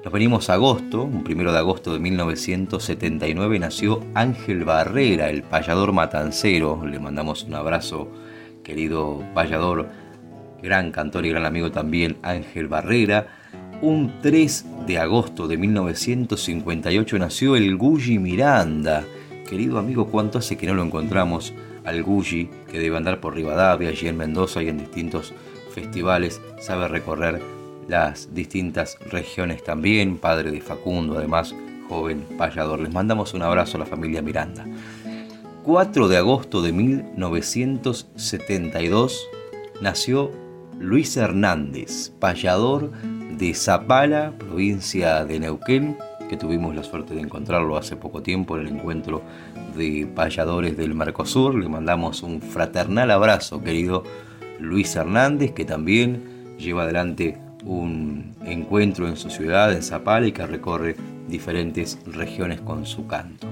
Nos 0.04 0.12
venimos 0.12 0.50
agosto, 0.50 1.04
un 1.04 1.24
primero 1.24 1.52
de 1.52 1.58
agosto 1.58 1.94
de 1.94 2.00
1979, 2.00 3.58
nació 3.58 4.04
Ángel 4.12 4.64
Barrera, 4.64 5.30
el 5.30 5.42
payador 5.42 5.94
matancero. 5.94 6.84
Le 6.84 6.98
mandamos 6.98 7.44
un 7.44 7.54
abrazo 7.54 8.10
querido 8.62 9.24
payador, 9.32 9.88
gran 10.62 10.92
cantor 10.92 11.24
y 11.24 11.30
gran 11.30 11.46
amigo 11.46 11.70
también 11.70 12.18
Ángel 12.20 12.68
Barrera. 12.68 13.26
Un 13.80 14.20
3 14.20 14.66
de 14.86 14.98
agosto 14.98 15.48
de 15.48 15.56
1958 15.56 17.18
nació 17.18 17.56
el 17.56 17.74
Gulli 17.78 18.18
Miranda. 18.18 19.06
Querido 19.48 19.78
amigo, 19.78 20.06
¿cuánto 20.06 20.38
hace 20.38 20.56
que 20.56 20.66
no 20.66 20.74
lo 20.74 20.82
encontramos 20.82 21.54
al 21.84 22.02
Gulli, 22.02 22.48
que 22.70 22.78
debe 22.78 22.96
andar 22.96 23.20
por 23.20 23.34
Rivadavia, 23.34 23.90
allí 23.90 24.08
en 24.08 24.16
Mendoza 24.16 24.62
y 24.62 24.68
en 24.68 24.78
distintos 24.78 25.34
festivales, 25.74 26.40
sabe 26.60 26.88
recorrer 26.88 27.42
las 27.88 28.34
distintas 28.34 28.96
regiones 29.10 29.62
también, 29.62 30.16
padre 30.16 30.50
de 30.50 30.62
Facundo, 30.62 31.18
además 31.18 31.54
joven 31.88 32.24
payador. 32.38 32.80
Les 32.80 32.92
mandamos 32.92 33.34
un 33.34 33.42
abrazo 33.42 33.76
a 33.76 33.80
la 33.80 33.86
familia 33.86 34.22
Miranda. 34.22 34.64
4 35.62 36.08
de 36.08 36.16
agosto 36.16 36.62
de 36.62 36.72
1972 36.72 39.28
nació 39.80 40.30
Luis 40.78 41.16
Hernández, 41.16 42.12
payador 42.18 42.90
de 43.38 43.54
Zapala, 43.54 44.34
provincia 44.38 45.24
de 45.24 45.40
Neuquén, 45.40 45.96
tuvimos 46.36 46.74
la 46.74 46.82
suerte 46.82 47.14
de 47.14 47.20
encontrarlo 47.20 47.76
hace 47.76 47.96
poco 47.96 48.22
tiempo 48.22 48.56
en 48.56 48.66
el 48.66 48.74
encuentro 48.74 49.22
de 49.76 50.08
payadores 50.14 50.76
del 50.76 50.94
Mercosur. 50.94 51.54
Le 51.54 51.68
mandamos 51.68 52.22
un 52.22 52.40
fraternal 52.40 53.10
abrazo, 53.10 53.62
querido 53.62 54.04
Luis 54.60 54.94
Hernández, 54.96 55.52
que 55.52 55.64
también 55.64 56.56
lleva 56.58 56.84
adelante 56.84 57.38
un 57.64 58.32
encuentro 58.44 59.08
en 59.08 59.16
su 59.16 59.30
ciudad, 59.30 59.72
en 59.72 59.82
Zapala, 59.82 60.26
y 60.26 60.32
que 60.32 60.46
recorre 60.46 60.96
diferentes 61.28 61.98
regiones 62.06 62.60
con 62.60 62.86
su 62.86 63.06
canto. 63.06 63.48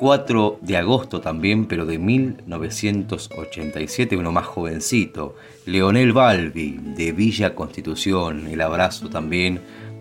4 0.00 0.58
de 0.62 0.76
agosto 0.78 1.20
también, 1.20 1.66
pero 1.66 1.84
de 1.84 1.98
1987, 1.98 4.16
uno 4.16 4.32
más 4.32 4.46
jovencito, 4.46 5.36
Leonel 5.66 6.14
Balbi, 6.14 6.80
de 6.96 7.12
Villa 7.12 7.54
Constitución. 7.54 8.46
El 8.46 8.62
abrazo 8.62 9.10
también 9.10 9.60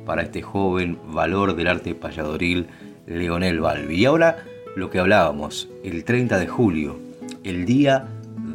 para 0.10 0.24
este 0.24 0.42
joven 0.42 0.98
valor 1.14 1.56
del 1.56 1.68
arte 1.68 1.94
payadoril, 1.94 2.66
Leonel 3.06 3.60
Balbi. 3.60 3.96
Y 3.96 4.06
ahora 4.06 4.44
lo 4.76 4.90
que 4.90 4.98
hablábamos, 4.98 5.70
el 5.84 6.04
30 6.04 6.40
de 6.40 6.48
julio, 6.48 6.98
el 7.44 7.64
Día 7.68 8.08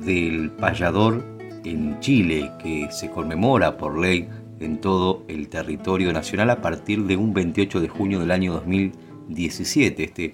del 0.04 0.50
Payador 0.50 1.22
en 1.64 2.00
Chile, 2.00 2.50
que 2.60 2.88
se 2.90 3.08
conmemora 3.08 3.76
por 3.76 3.96
ley 3.96 4.28
en 4.58 4.80
todo 4.80 5.22
el 5.28 5.48
territorio 5.48 6.12
nacional 6.12 6.50
a 6.50 6.60
partir 6.60 7.04
de 7.04 7.16
un 7.16 7.32
28 7.32 7.80
de 7.80 7.88
junio 7.88 8.18
del 8.18 8.32
año 8.32 8.54
2017. 8.54 10.02
Este 10.02 10.32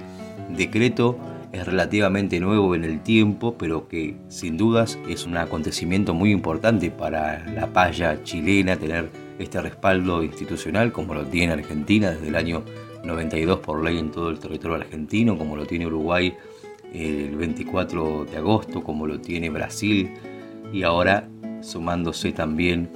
decreto 0.56 1.18
es 1.52 1.66
relativamente 1.66 2.40
nuevo 2.40 2.74
en 2.74 2.84
el 2.84 3.02
tiempo, 3.02 3.58
pero 3.58 3.88
que 3.88 4.16
sin 4.28 4.56
dudas 4.56 4.98
es 5.06 5.26
un 5.26 5.36
acontecimiento 5.36 6.14
muy 6.14 6.30
importante 6.30 6.90
para 6.90 7.44
la 7.50 7.66
paya 7.66 8.24
chilena 8.24 8.78
tener 8.78 9.29
este 9.40 9.60
respaldo 9.60 10.22
institucional 10.22 10.92
como 10.92 11.14
lo 11.14 11.24
tiene 11.24 11.54
Argentina 11.54 12.10
desde 12.10 12.28
el 12.28 12.36
año 12.36 12.62
92 13.04 13.60
por 13.60 13.82
ley 13.82 13.98
en 13.98 14.10
todo 14.10 14.30
el 14.30 14.38
territorio 14.38 14.76
argentino, 14.76 15.36
como 15.38 15.56
lo 15.56 15.66
tiene 15.66 15.86
Uruguay 15.86 16.34
el 16.92 17.36
24 17.36 18.26
de 18.26 18.36
agosto, 18.36 18.82
como 18.82 19.06
lo 19.06 19.20
tiene 19.20 19.48
Brasil 19.50 20.10
y 20.72 20.82
ahora 20.82 21.28
sumándose 21.62 22.32
también 22.32 22.90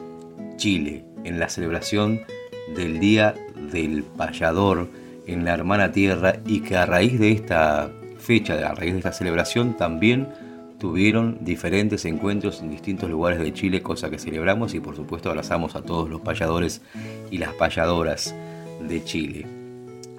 Chile 0.57 1.05
en 1.25 1.39
la 1.39 1.49
celebración 1.49 2.21
del 2.77 2.99
Día 3.01 3.35
del 3.73 4.03
Payador 4.03 4.89
en 5.27 5.45
la 5.45 5.55
hermana 5.55 5.93
tierra 5.93 6.35
y 6.47 6.61
que 6.61 6.77
a 6.77 6.87
raíz 6.87 7.19
de 7.19 7.33
esta 7.33 7.91
fecha, 8.19 8.55
a 8.69 8.75
raíz 8.75 8.93
de 8.93 8.99
esta 8.99 9.13
celebración, 9.13 9.77
también 9.77 10.29
tuvieron 10.85 11.39
diferentes 11.41 12.05
encuentros 12.05 12.61
en 12.61 12.69
distintos 12.69 13.09
lugares 13.09 13.39
de 13.39 13.55
Chile, 13.55 13.81
cosa 13.81 14.11
que 14.11 14.19
celebramos 14.19 14.75
y 14.75 14.81
por 14.81 14.95
supuesto 14.95 15.31
abrazamos 15.31 15.77
a 15.77 15.81
todos 15.81 16.11
los 16.11 16.21
payadores 16.21 16.83
y 17.31 17.39
las 17.39 17.55
payadoras 17.55 18.35
de 18.87 19.03
Chile. 19.03 19.47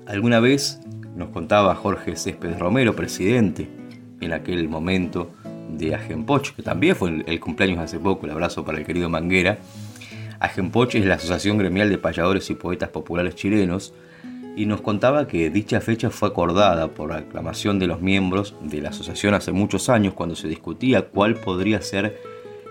Alguna 0.08 0.40
vez 0.40 0.80
nos 1.16 1.30
contaba 1.30 1.76
Jorge 1.76 2.16
Céspedes 2.16 2.58
Romero, 2.58 2.96
presidente 2.96 3.70
en 4.22 4.34
aquel 4.34 4.68
momento 4.68 5.30
de 5.70 5.94
Agenpoch, 5.94 6.56
que 6.56 6.64
también 6.64 6.96
fue 6.96 7.24
el 7.28 7.40
cumpleaños 7.40 7.78
hace 7.78 8.00
poco, 8.00 8.26
el 8.26 8.32
abrazo 8.32 8.66
para 8.66 8.80
el 8.80 8.88
querido 8.88 9.08
Manguera. 9.08 9.60
Agenpoch 10.40 10.96
es 10.96 11.06
la 11.06 11.14
Asociación 11.14 11.60
Gremial 11.60 11.92
de 11.92 12.00
Payadores 12.00 12.50
y 12.50 12.56
Poetas 12.56 12.90
Populares 12.90 13.36
Chilenos, 13.36 13.94
y 14.56 14.66
nos 14.66 14.82
contaba 14.82 15.28
que 15.28 15.50
dicha 15.50 15.82
fecha 15.82 16.10
fue 16.10 16.30
acordada 16.30 16.88
por 16.88 17.12
aclamación 17.12 17.78
de 17.78 17.88
los 17.88 18.02
miembros 18.02 18.56
de 18.62 18.82
la 18.82 18.90
asociación 18.90 19.34
hace 19.34 19.52
muchos 19.52 19.90
años 19.90 20.14
cuando 20.14 20.36
se 20.36 20.48
discutía 20.48 21.10
cuál 21.10 21.36
podría 21.36 21.82
ser 21.82 22.20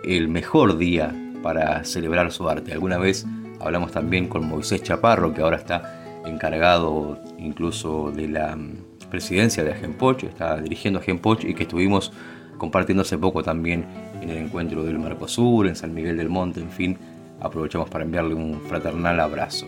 el 0.04 0.28
mejor 0.28 0.78
día 0.78 1.14
para 1.42 1.84
celebrar 1.84 2.32
su 2.32 2.48
arte. 2.48 2.72
Alguna 2.72 2.96
vez 2.96 3.26
hablamos 3.60 3.92
también 3.92 4.28
con 4.28 4.48
Moisés 4.48 4.82
Chaparro, 4.82 5.34
que 5.34 5.42
ahora 5.42 5.58
está 5.58 6.22
encargado 6.24 7.18
incluso 7.38 8.10
de 8.10 8.28
la 8.28 8.56
mm, 8.56 9.10
presidencia 9.10 9.62
de 9.62 9.72
Agenpoch, 9.72 10.24
está 10.24 10.56
dirigiendo 10.60 11.00
Agenpoch 11.00 11.44
y 11.44 11.54
que 11.54 11.64
estuvimos 11.64 12.12
compartiendo 12.56 13.02
hace 13.02 13.18
poco 13.18 13.42
también 13.42 13.84
en 14.22 14.30
el 14.30 14.38
encuentro 14.38 14.84
del 14.84 14.98
Mercosur, 14.98 15.66
en 15.66 15.76
San 15.76 15.92
Miguel 15.92 16.16
del 16.16 16.30
Monte, 16.30 16.60
en 16.60 16.70
fin, 16.70 16.96
aprovechamos 17.40 17.90
para 17.90 18.04
enviarle 18.04 18.34
un 18.34 18.60
fraternal 18.62 19.20
abrazo. 19.20 19.66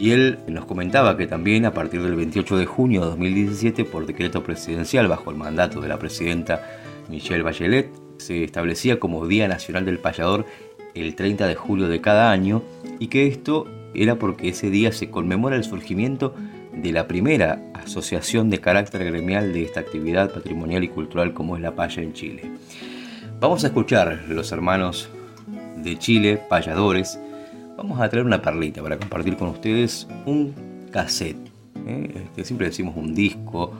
Y 0.00 0.12
él 0.12 0.38
nos 0.48 0.64
comentaba 0.64 1.18
que 1.18 1.26
también 1.26 1.66
a 1.66 1.74
partir 1.74 2.02
del 2.02 2.14
28 2.14 2.56
de 2.56 2.64
junio 2.64 3.02
de 3.02 3.08
2017, 3.08 3.84
por 3.84 4.06
decreto 4.06 4.42
presidencial 4.42 5.08
bajo 5.08 5.30
el 5.30 5.36
mandato 5.36 5.82
de 5.82 5.88
la 5.88 5.98
presidenta 5.98 6.66
Michelle 7.10 7.42
Bachelet, 7.42 7.90
se 8.16 8.42
establecía 8.42 8.98
como 8.98 9.26
Día 9.26 9.46
Nacional 9.46 9.84
del 9.84 9.98
Payador 9.98 10.46
el 10.94 11.14
30 11.14 11.46
de 11.46 11.54
julio 11.54 11.86
de 11.88 12.00
cada 12.00 12.30
año 12.30 12.62
y 12.98 13.08
que 13.08 13.26
esto 13.26 13.66
era 13.92 14.18
porque 14.18 14.48
ese 14.48 14.70
día 14.70 14.90
se 14.92 15.10
conmemora 15.10 15.56
el 15.56 15.64
surgimiento 15.64 16.34
de 16.72 16.92
la 16.92 17.06
primera 17.06 17.60
asociación 17.74 18.48
de 18.48 18.58
carácter 18.58 19.04
gremial 19.04 19.52
de 19.52 19.64
esta 19.64 19.80
actividad 19.80 20.32
patrimonial 20.32 20.82
y 20.82 20.88
cultural 20.88 21.34
como 21.34 21.56
es 21.56 21.62
la 21.62 21.74
paya 21.74 22.02
en 22.02 22.14
Chile. 22.14 22.50
Vamos 23.38 23.64
a 23.64 23.66
escuchar 23.66 24.22
los 24.28 24.50
hermanos 24.50 25.10
de 25.76 25.98
Chile, 25.98 26.40
payadores, 26.48 27.18
vamos 27.80 27.98
a 27.98 28.08
traer 28.10 28.26
una 28.26 28.42
perlita 28.42 28.82
para 28.82 28.98
compartir 28.98 29.38
con 29.38 29.48
ustedes 29.48 30.06
un 30.26 30.54
cassette. 30.92 31.38
¿eh? 31.86 32.26
Este, 32.26 32.44
siempre 32.44 32.66
decimos 32.66 32.94
un 32.94 33.14
disco, 33.14 33.72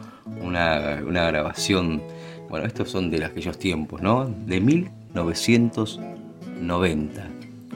una, 0.42 1.02
una 1.06 1.26
grabación. 1.26 2.00
Bueno, 2.48 2.66
estos 2.66 2.90
son 2.90 3.10
de 3.10 3.22
aquellos 3.22 3.58
tiempos, 3.58 4.00
¿no? 4.00 4.24
De 4.24 4.58
1990. 4.58 7.28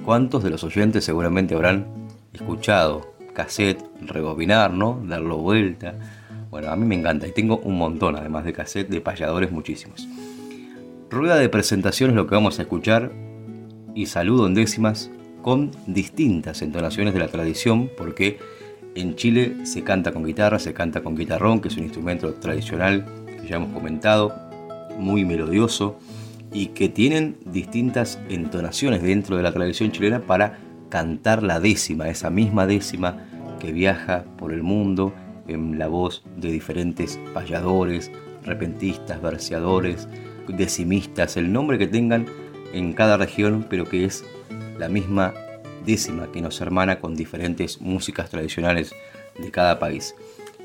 ¿Cuántos 0.02 0.42
de 0.42 0.48
los 0.48 0.64
oyentes 0.64 1.04
seguramente 1.04 1.54
habrán 1.54 1.84
escuchado 2.32 3.12
cassette, 3.34 3.84
rebobinar, 4.00 4.72
¿no? 4.72 5.02
Darlo 5.06 5.36
vuelta. 5.36 5.94
Bueno, 6.50 6.70
a 6.70 6.76
mí 6.76 6.86
me 6.86 6.94
encanta 6.94 7.26
y 7.26 7.32
tengo 7.32 7.58
un 7.58 7.76
montón 7.76 8.16
además 8.16 8.46
de 8.46 8.54
cassette 8.54 8.88
de 8.88 9.02
payadores 9.02 9.52
muchísimos. 9.52 10.08
Rueda 11.10 11.36
de 11.36 11.50
presentación 11.50 12.08
es 12.10 12.16
lo 12.16 12.26
que 12.26 12.34
vamos 12.34 12.58
a 12.58 12.62
escuchar 12.62 13.12
y 13.94 14.06
saludo 14.06 14.46
en 14.46 14.54
décimas 14.54 15.10
con 15.44 15.72
distintas 15.86 16.62
entonaciones 16.62 17.12
de 17.12 17.20
la 17.20 17.28
tradición 17.28 17.90
porque 17.98 18.38
en 18.94 19.14
Chile 19.14 19.66
se 19.66 19.84
canta 19.84 20.10
con 20.10 20.24
guitarra, 20.24 20.58
se 20.58 20.72
canta 20.72 21.02
con 21.02 21.14
guitarrón, 21.14 21.60
que 21.60 21.68
es 21.68 21.76
un 21.76 21.82
instrumento 21.82 22.32
tradicional 22.32 23.04
que 23.26 23.46
ya 23.46 23.56
hemos 23.56 23.74
comentado, 23.74 24.34
muy 24.98 25.26
melodioso 25.26 25.98
y 26.50 26.68
que 26.68 26.88
tienen 26.88 27.36
distintas 27.44 28.18
entonaciones 28.30 29.02
dentro 29.02 29.36
de 29.36 29.42
la 29.42 29.52
tradición 29.52 29.92
chilena 29.92 30.20
para 30.20 30.60
cantar 30.88 31.42
la 31.42 31.60
décima, 31.60 32.08
esa 32.08 32.30
misma 32.30 32.66
décima 32.66 33.26
que 33.60 33.70
viaja 33.70 34.24
por 34.38 34.50
el 34.50 34.62
mundo 34.62 35.12
en 35.46 35.78
la 35.78 35.88
voz 35.88 36.24
de 36.38 36.50
diferentes 36.50 37.20
payadores, 37.34 38.10
repentistas, 38.44 39.20
verseadores, 39.20 40.08
decimistas, 40.48 41.36
el 41.36 41.52
nombre 41.52 41.76
que 41.76 41.86
tengan 41.86 42.24
en 42.72 42.94
cada 42.94 43.18
región, 43.18 43.66
pero 43.68 43.84
que 43.84 44.06
es 44.06 44.24
la 44.78 44.88
misma 44.88 45.34
décima 45.84 46.30
que 46.32 46.40
nos 46.40 46.60
hermana 46.60 47.00
con 47.00 47.14
diferentes 47.14 47.80
músicas 47.80 48.30
tradicionales 48.30 48.94
de 49.38 49.50
cada 49.50 49.78
país. 49.78 50.14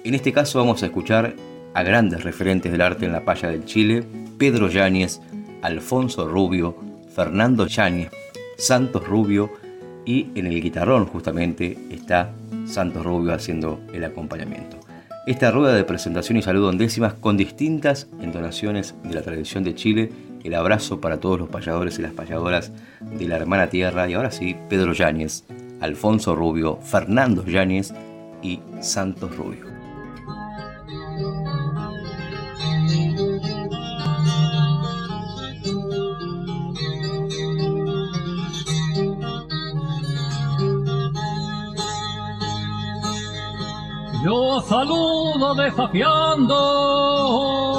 En 0.03 0.15
este 0.15 0.31
caso 0.31 0.59
vamos 0.59 0.81
a 0.83 0.87
escuchar 0.87 1.35
a 1.73 1.83
grandes 1.83 2.23
referentes 2.23 2.71
del 2.71 2.81
arte 2.81 3.05
en 3.05 3.11
la 3.11 3.25
paya 3.25 3.49
del 3.49 3.65
Chile, 3.65 4.03
Pedro 4.37 4.69
Yáñez, 4.69 5.19
Alfonso 5.61 6.27
Rubio, 6.27 6.75
Fernando 7.13 7.67
Yáñez, 7.67 8.09
Santos 8.57 9.05
Rubio 9.07 9.51
y 10.05 10.27
en 10.35 10.47
el 10.47 10.61
guitarrón 10.61 11.05
justamente 11.05 11.77
está 11.89 12.31
Santos 12.65 13.03
Rubio 13.05 13.33
haciendo 13.33 13.79
el 13.93 14.03
acompañamiento. 14.03 14.77
Esta 15.27 15.51
rueda 15.51 15.75
de 15.75 15.83
presentación 15.83 16.37
y 16.37 16.41
saludo 16.41 16.71
en 16.71 16.77
décimas 16.77 17.13
con 17.13 17.37
distintas 17.37 18.07
entonaciones 18.21 18.95
de 19.03 19.13
la 19.13 19.21
tradición 19.21 19.63
de 19.63 19.75
Chile, 19.75 20.11
el 20.43 20.55
abrazo 20.55 21.01
para 21.01 21.19
todos 21.19 21.39
los 21.39 21.49
payadores 21.49 21.99
y 21.99 22.01
las 22.01 22.13
payadoras 22.13 22.71
de 23.01 23.27
la 23.27 23.35
hermana 23.35 23.67
tierra 23.67 24.09
y 24.09 24.13
ahora 24.13 24.31
sí, 24.31 24.55
Pedro 24.69 24.93
Yáñez, 24.93 25.43
Alfonso 25.81 26.35
Rubio, 26.35 26.79
Fernando 26.81 27.45
Yáñez 27.45 27.93
y 28.41 28.61
Santos 28.81 29.35
Rubio. 29.35 29.67
Yo 44.23 44.61
saludo 44.67 45.55
desafiando. 45.55 47.78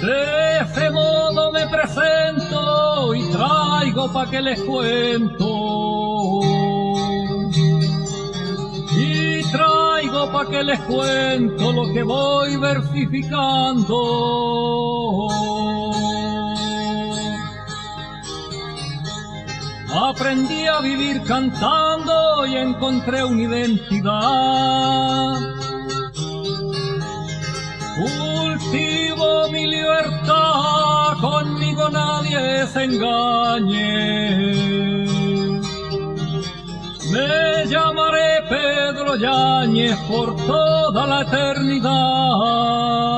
De 0.00 0.58
ese 0.60 0.90
modo 0.90 1.52
me 1.52 1.66
presento 1.66 3.14
y 3.14 3.30
traigo 3.30 4.10
pa' 4.10 4.30
que 4.30 4.40
les 4.40 4.58
cuento. 4.62 6.40
Y 8.96 9.42
traigo 9.52 10.32
pa' 10.32 10.46
que 10.46 10.62
les 10.64 10.80
cuento 10.80 11.72
lo 11.72 11.92
que 11.92 12.02
voy 12.02 12.56
versificando. 12.56 13.98
Aprendí 19.92 20.66
a 20.66 20.80
vivir 20.80 21.22
cantando 21.24 22.46
y 22.46 22.56
encontré 22.56 23.22
una 23.22 23.42
identidad. 23.42 24.80
Cultivo 28.70 29.50
mi 29.50 29.66
libertad, 29.66 31.18
conmigo 31.20 31.90
nadie 31.90 32.68
se 32.68 32.84
engañe. 32.84 33.88
Me 37.10 37.66
llamaré 37.66 38.42
Pedro 38.48 39.16
Yáñez 39.16 39.96
por 40.08 40.36
toda 40.46 41.04
la 41.04 41.22
eternidad. 41.22 43.09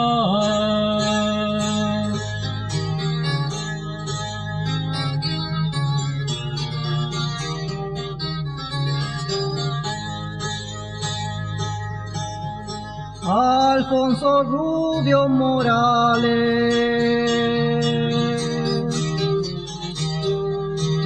Alfonso 13.92 14.42
Rubio 14.44 15.28
Morales. 15.28 16.24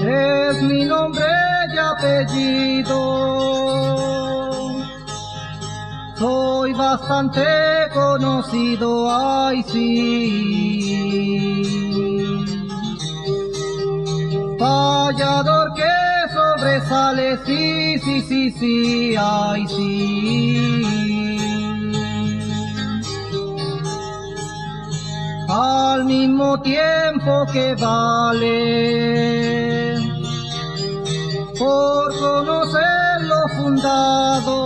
Es 0.04 0.62
mi 0.62 0.84
nombre 0.84 1.26
y 1.74 1.78
apellido. 1.78 3.00
Soy 6.16 6.74
bastante 6.74 7.44
conocido, 7.92 9.10
ay 9.10 9.64
sí. 9.64 9.82
Fallador 14.60 15.74
que 15.74 15.90
sobresale, 16.32 17.36
sí, 17.44 17.98
sí, 17.98 18.20
sí, 18.20 18.52
sí, 18.52 19.16
ay 19.18 19.66
sí. 19.66 21.05
Al 25.56 26.04
mismo 26.04 26.60
tiempo 26.60 27.46
que 27.50 27.74
vale 27.76 28.46
por 31.58 32.14
conocer 32.18 33.22
lo 33.22 33.48
fundado. 33.56 34.56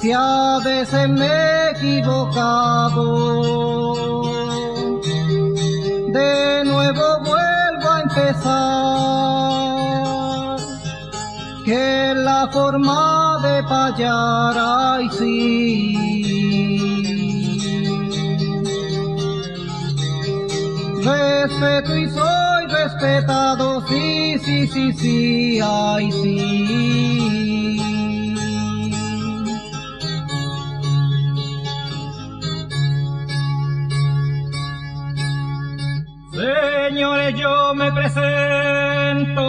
Si 0.00 0.12
a 0.12 0.58
veces 0.64 1.08
me 1.10 1.26
he 1.26 1.70
equivocado, 1.72 3.04
de 6.08 6.64
nuevo 6.64 7.18
vuelvo 7.20 7.90
a 7.90 8.00
empezar. 8.00 8.60
Que 11.66 12.14
la 12.16 12.48
forma 12.50 13.38
de 13.42 13.62
payar, 13.64 14.56
ay 14.56 15.10
sí. 15.18 16.09
Respeto 21.10 21.96
y 21.96 22.08
soy 22.08 22.66
respetado, 22.68 23.86
sí, 23.88 24.38
sí, 24.38 24.66
sí, 24.68 24.92
sí, 24.92 25.60
ay, 25.62 26.12
sí. 26.12 26.90
Señores, 36.32 37.34
yo 37.34 37.74
me 37.74 37.92
presento. 37.92 39.46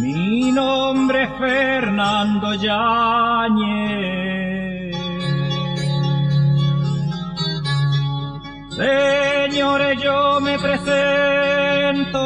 Mi 0.00 0.52
nombre 0.52 1.24
es 1.24 1.30
Fernando 1.38 2.54
Yáñez. 2.54 4.05
Señores, 8.76 10.02
yo 10.02 10.38
me 10.40 10.58
presento. 10.58 12.22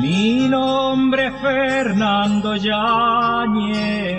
Mi 0.00 0.48
nombre 0.48 1.26
es 1.26 1.34
Fernando 1.42 2.56
Yáñez. 2.56 4.16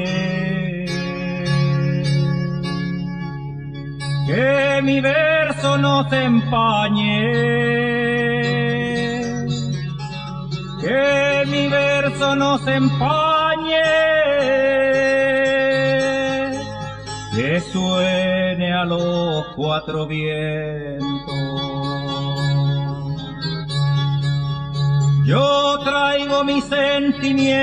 Que 4.28 4.82
mi 4.84 5.02
verso 5.02 5.80
no 5.80 6.08
se 6.10 6.24
empañe. 6.26 7.32
Que 10.80 11.44
mi 11.48 11.68
verso 11.70 12.36
no 12.36 12.60
se 12.60 12.76
empañe 12.76 14.17
que 17.38 17.62
suene 17.62 18.74
a 18.74 18.84
los 18.84 19.46
cuatro 19.56 20.08
vientos. 20.08 21.08
Yo 25.24 25.78
traigo 25.84 26.44
mi 26.44 26.62
sentimiento, 26.62 27.54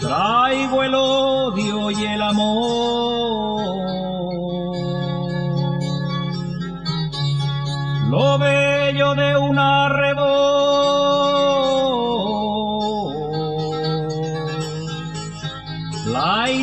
traigo 0.00 0.82
el 0.82 0.94
odio 0.96 1.92
y 1.92 2.06
el 2.06 2.22
amor. 2.22 3.76
Lo 8.10 8.36
bello 8.38 9.14
de 9.14 9.36
una 9.36 9.88
la 9.90 10.15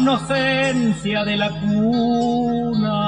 inocencia 0.03 1.23
de 1.23 1.37
la 1.37 1.49
cuna, 1.61 2.99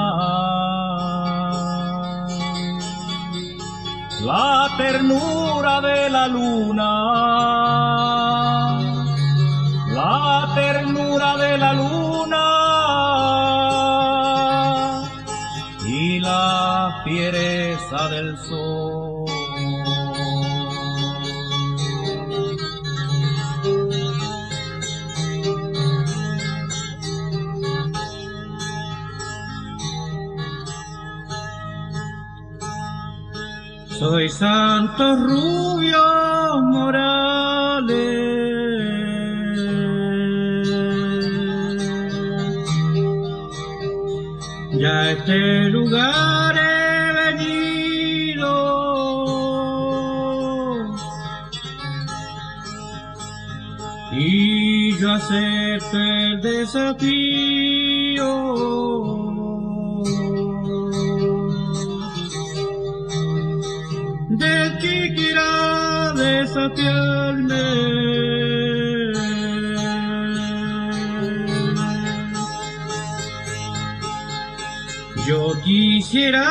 la 4.24 4.68
ternura 4.78 5.82
de 5.82 6.08
la 6.08 6.26
luna, 6.26 6.92
la 9.98 10.52
ternura 10.54 11.36
de 11.36 11.58
la 11.58 11.72
luna. 11.74 12.44
Y 15.86 16.18
la 16.20 17.02
fiereza 17.04 18.08
del 18.08 18.38
sol. 18.38 19.15
Soy 33.98 34.28
Santos 34.28 35.20
Rubio 35.20 36.60
Morales. 36.64 37.96
Ya 44.78 45.12
este 45.12 45.70
lugar 45.70 46.54
he 46.58 47.12
venido. 47.32 48.52
Y 54.12 54.98
yo 54.98 55.12
acepto 55.12 55.98
el 55.98 56.40
desafío 56.42 57.45
Yo 75.26 75.52
quisiera 75.62 76.46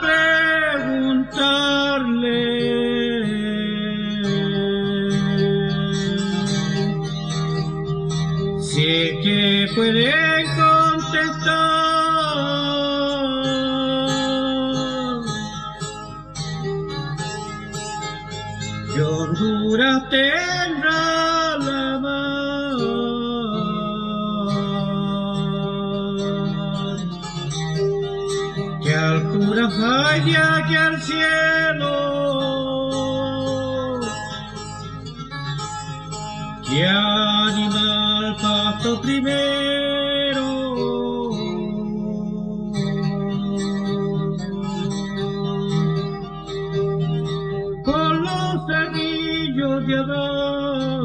preguntarle 0.00 1.50
si 8.62 8.86
es 8.86 9.12
que 9.22 9.66
pueden 9.74 10.29
aquí 30.60 30.76
al 30.76 31.00
cielo. 31.02 31.94
Que 36.66 36.86
animal 36.86 38.36
pasto 38.40 39.00
primero. 39.00 39.40
con 47.84 48.22
los 48.22 48.66
cerrillos 48.66 49.86
de 49.86 49.94
Adán. 49.98 51.00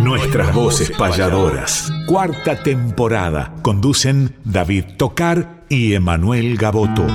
Nuestras 0.00 0.54
voces 0.54 0.90
payadoras. 0.96 1.93
Cuarta 2.06 2.62
temporada. 2.62 3.54
Conducen 3.62 4.36
David 4.44 4.84
Tocar 4.98 5.64
y 5.70 5.94
Emanuel 5.94 6.58
Gaboto. 6.58 7.06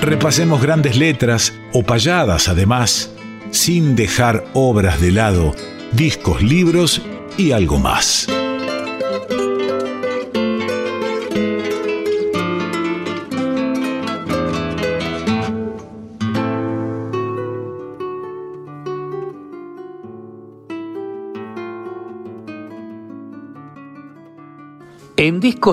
Repasemos 0.00 0.62
grandes 0.62 0.96
letras 0.96 1.52
o 1.74 1.82
payadas 1.82 2.48
además, 2.48 3.12
sin 3.50 3.94
dejar 3.94 4.46
obras 4.54 5.02
de 5.02 5.12
lado, 5.12 5.54
discos, 5.92 6.40
libros 6.42 7.02
y 7.36 7.52
algo 7.52 7.78
más. 7.78 8.26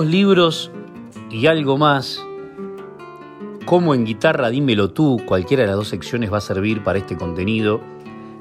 Libros 0.02 0.72
y 1.30 1.46
algo 1.46 1.78
más, 1.78 2.20
como 3.64 3.94
en 3.94 4.04
guitarra 4.04 4.50
Dímelo 4.50 4.90
tú, 4.90 5.20
cualquiera 5.24 5.62
de 5.62 5.68
las 5.68 5.76
dos 5.76 5.88
secciones 5.88 6.32
va 6.32 6.38
a 6.38 6.40
servir 6.40 6.82
para 6.82 6.98
este 6.98 7.16
contenido, 7.16 7.80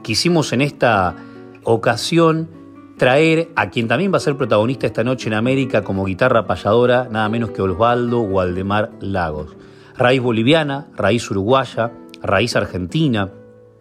quisimos 0.01 0.51
en 0.53 0.61
esta 0.61 1.15
ocasión 1.63 2.49
traer 2.97 3.51
a 3.55 3.69
quien 3.69 3.87
también 3.87 4.11
va 4.11 4.17
a 4.17 4.21
ser 4.21 4.35
protagonista 4.35 4.87
esta 4.87 5.03
noche 5.03 5.27
en 5.27 5.35
América 5.35 5.83
como 5.83 6.05
guitarra 6.05 6.47
payadora, 6.47 7.07
nada 7.11 7.29
menos 7.29 7.51
que 7.51 7.61
Osvaldo 7.61 8.21
Waldemar 8.21 8.91
Lagos. 8.99 9.55
Raíz 9.95 10.21
boliviana, 10.21 10.87
raíz 10.95 11.29
uruguaya, 11.29 11.91
raíz 12.21 12.55
argentina, 12.55 13.29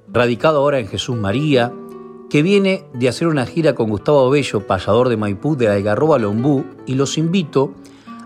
radicado 0.09 0.59
ahora 0.59 0.79
en 0.79 0.89
Jesús 0.89 1.17
María, 1.17 1.73
que 2.33 2.43
viene 2.43 2.87
de 2.95 3.11
hacer 3.11 3.29
una 3.29 3.45
gira 3.45 3.75
con 3.75 3.91
Gustavo 3.91 4.31
Bello, 4.31 4.67
payador 4.67 5.11
de 5.11 5.19
Maipú, 5.19 5.55
de 5.55 5.69
Algarroba 5.69 6.19
Lombú, 6.19 6.65
y 6.87 6.95
los 6.95 7.19
invito 7.19 7.75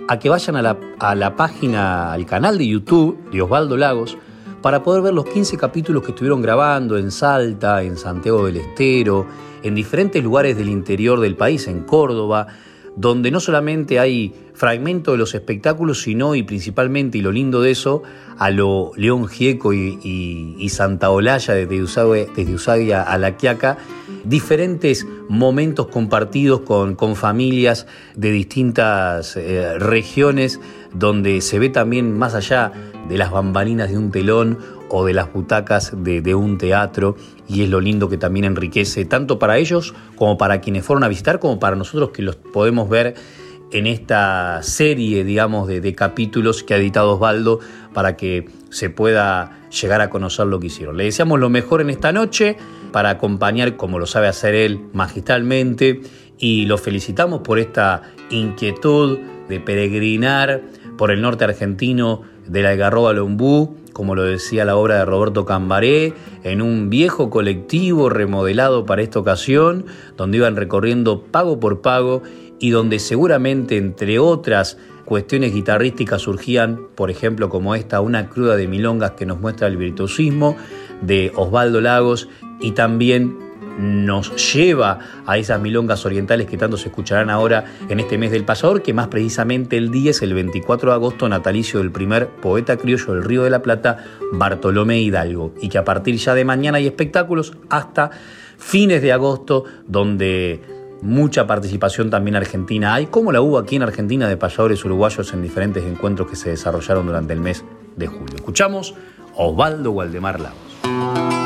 a 0.06 0.20
que 0.20 0.28
vayan 0.28 0.54
a 0.54 0.62
la, 0.62 0.78
a 1.00 1.16
la 1.16 1.34
página, 1.34 2.12
al 2.12 2.24
canal 2.24 2.56
de 2.56 2.68
YouTube 2.68 3.18
de 3.32 3.42
Osvaldo 3.42 3.76
Lagos, 3.76 4.16
para 4.62 4.84
poder 4.84 5.02
ver 5.02 5.12
los 5.12 5.24
15 5.24 5.56
capítulos 5.56 6.04
que 6.04 6.12
estuvieron 6.12 6.40
grabando 6.40 6.96
en 6.98 7.10
Salta, 7.10 7.82
en 7.82 7.96
Santiago 7.96 8.46
del 8.46 8.58
Estero, 8.58 9.26
en 9.64 9.74
diferentes 9.74 10.22
lugares 10.22 10.56
del 10.56 10.68
interior 10.68 11.18
del 11.18 11.34
país, 11.34 11.66
en 11.66 11.82
Córdoba, 11.82 12.46
donde 12.94 13.32
no 13.32 13.40
solamente 13.40 13.98
hay 13.98 14.32
fragmentos 14.56 15.14
de 15.14 15.18
los 15.18 15.34
espectáculos, 15.34 16.00
sino 16.00 16.34
y 16.34 16.42
principalmente, 16.42 17.18
y 17.18 17.20
lo 17.20 17.30
lindo 17.30 17.60
de 17.60 17.70
eso, 17.70 18.02
a 18.38 18.50
lo 18.50 18.92
León 18.96 19.28
Gieco 19.28 19.72
y, 19.72 20.66
Santa 20.70 21.10
Olalla 21.10 21.54
desde 21.54 21.82
Ushuaia, 21.82 22.26
desde 22.34 22.94
a 22.94 23.18
La 23.18 23.36
Quiaca, 23.36 23.76
diferentes 24.24 25.06
momentos 25.28 25.88
compartidos 25.88 26.60
con, 26.60 26.96
con 26.96 27.16
familias 27.16 27.86
de 28.14 28.30
distintas 28.30 29.36
eh, 29.36 29.78
regiones, 29.78 30.58
donde 30.92 31.40
se 31.42 31.58
ve 31.58 31.68
también 31.68 32.16
más 32.16 32.34
allá 32.34 32.72
de 33.08 33.18
las 33.18 33.30
bambalinas 33.30 33.90
de 33.90 33.98
un 33.98 34.10
telón 34.10 34.58
o 34.88 35.04
de 35.04 35.12
las 35.12 35.32
butacas 35.32 35.92
de, 36.02 36.20
de 36.22 36.34
un 36.34 36.58
teatro, 36.58 37.16
y 37.48 37.62
es 37.62 37.68
lo 37.68 37.80
lindo 37.80 38.08
que 38.08 38.16
también 38.16 38.44
enriquece 38.44 39.04
tanto 39.04 39.38
para 39.38 39.58
ellos 39.58 39.94
como 40.16 40.38
para 40.38 40.60
quienes 40.60 40.84
fueron 40.84 41.04
a 41.04 41.08
visitar, 41.08 41.40
como 41.40 41.58
para 41.58 41.76
nosotros 41.76 42.10
que 42.10 42.22
los 42.22 42.36
podemos 42.36 42.88
ver 42.88 43.14
en 43.72 43.86
esta 43.86 44.62
serie, 44.62 45.24
digamos, 45.24 45.68
de, 45.68 45.94
capítulos 45.94 46.62
que 46.62 46.74
ha 46.74 46.76
editado 46.76 47.14
Osvaldo 47.14 47.60
para 47.92 48.16
que 48.16 48.48
se 48.70 48.90
pueda 48.90 49.58
llegar 49.70 50.00
a 50.00 50.10
conocer 50.10 50.46
lo 50.46 50.60
que 50.60 50.68
hicieron. 50.68 50.96
Le 50.96 51.04
deseamos 51.04 51.40
lo 51.40 51.48
mejor 51.50 51.80
en 51.80 51.90
esta 51.90 52.12
noche 52.12 52.56
para 52.92 53.10
acompañar, 53.10 53.76
como 53.76 53.98
lo 53.98 54.06
sabe 54.06 54.28
hacer 54.28 54.54
él, 54.54 54.80
magistralmente, 54.92 56.00
y 56.38 56.66
lo 56.66 56.78
felicitamos 56.78 57.40
por 57.40 57.58
esta 57.58 58.02
inquietud 58.30 59.18
de 59.48 59.60
peregrinar 59.60 60.62
por 60.96 61.10
el 61.10 61.20
norte 61.20 61.44
argentino 61.44 62.22
de 62.46 62.62
la 62.62 62.70
Algarroba 62.70 63.12
Lombú, 63.12 63.76
como 63.92 64.14
lo 64.14 64.24
decía 64.24 64.64
la 64.64 64.76
obra 64.76 64.96
de 64.98 65.04
Roberto 65.04 65.44
Cambaré, 65.46 66.12
en 66.44 66.60
un 66.60 66.90
viejo 66.90 67.30
colectivo 67.30 68.10
remodelado 68.10 68.84
para 68.84 69.02
esta 69.02 69.18
ocasión, 69.18 69.86
donde 70.16 70.36
iban 70.36 70.56
recorriendo 70.56 71.22
pago 71.22 71.58
por 71.58 71.80
pago 71.80 72.22
y 72.58 72.70
donde 72.70 72.98
seguramente, 72.98 73.76
entre 73.76 74.18
otras 74.18 74.78
cuestiones 75.04 75.54
guitarrísticas, 75.54 76.22
surgían, 76.22 76.80
por 76.94 77.10
ejemplo, 77.10 77.48
como 77.48 77.74
esta, 77.74 78.00
una 78.00 78.28
cruda 78.28 78.56
de 78.56 78.66
milongas 78.66 79.12
que 79.12 79.26
nos 79.26 79.40
muestra 79.40 79.68
el 79.68 79.76
virtuosismo 79.76 80.56
de 81.00 81.32
Osvaldo 81.34 81.80
Lagos 81.80 82.28
y 82.60 82.72
también 82.72 83.46
nos 83.78 84.54
lleva 84.54 84.98
a 85.26 85.38
esas 85.38 85.60
milongas 85.60 86.06
orientales 86.06 86.46
que 86.46 86.56
tanto 86.56 86.76
se 86.76 86.88
escucharán 86.88 87.30
ahora 87.30 87.64
en 87.88 88.00
este 88.00 88.16
mes 88.18 88.30
del 88.30 88.44
pasador, 88.44 88.82
que 88.82 88.94
más 88.94 89.08
precisamente 89.08 89.76
el 89.76 89.90
día 89.90 90.12
es 90.12 90.22
el 90.22 90.34
24 90.34 90.90
de 90.90 90.94
agosto, 90.94 91.28
natalicio 91.28 91.80
del 91.80 91.92
primer 91.92 92.28
poeta 92.28 92.76
criollo 92.76 93.14
del 93.14 93.24
Río 93.24 93.42
de 93.42 93.50
la 93.50 93.62
Plata, 93.62 93.98
Bartolomé 94.32 95.00
Hidalgo, 95.00 95.52
y 95.60 95.68
que 95.68 95.78
a 95.78 95.84
partir 95.84 96.16
ya 96.16 96.34
de 96.34 96.44
mañana 96.44 96.78
hay 96.78 96.86
espectáculos 96.86 97.52
hasta 97.68 98.10
fines 98.56 99.02
de 99.02 99.12
agosto, 99.12 99.64
donde 99.86 100.75
mucha 101.06 101.46
participación 101.46 102.10
también 102.10 102.36
argentina 102.36 102.94
hay, 102.94 103.06
como 103.06 103.32
la 103.32 103.40
hubo 103.40 103.58
aquí 103.58 103.76
en 103.76 103.82
Argentina 103.82 104.28
de 104.28 104.36
payadores 104.36 104.84
uruguayos 104.84 105.32
en 105.32 105.42
diferentes 105.42 105.84
encuentros 105.84 106.28
que 106.28 106.36
se 106.36 106.50
desarrollaron 106.50 107.06
durante 107.06 107.32
el 107.32 107.40
mes 107.40 107.64
de 107.96 108.08
julio. 108.08 108.34
Escuchamos 108.34 108.94
Osvaldo 109.36 109.92
Waldemar 109.92 110.40
Lagos. 110.40 111.45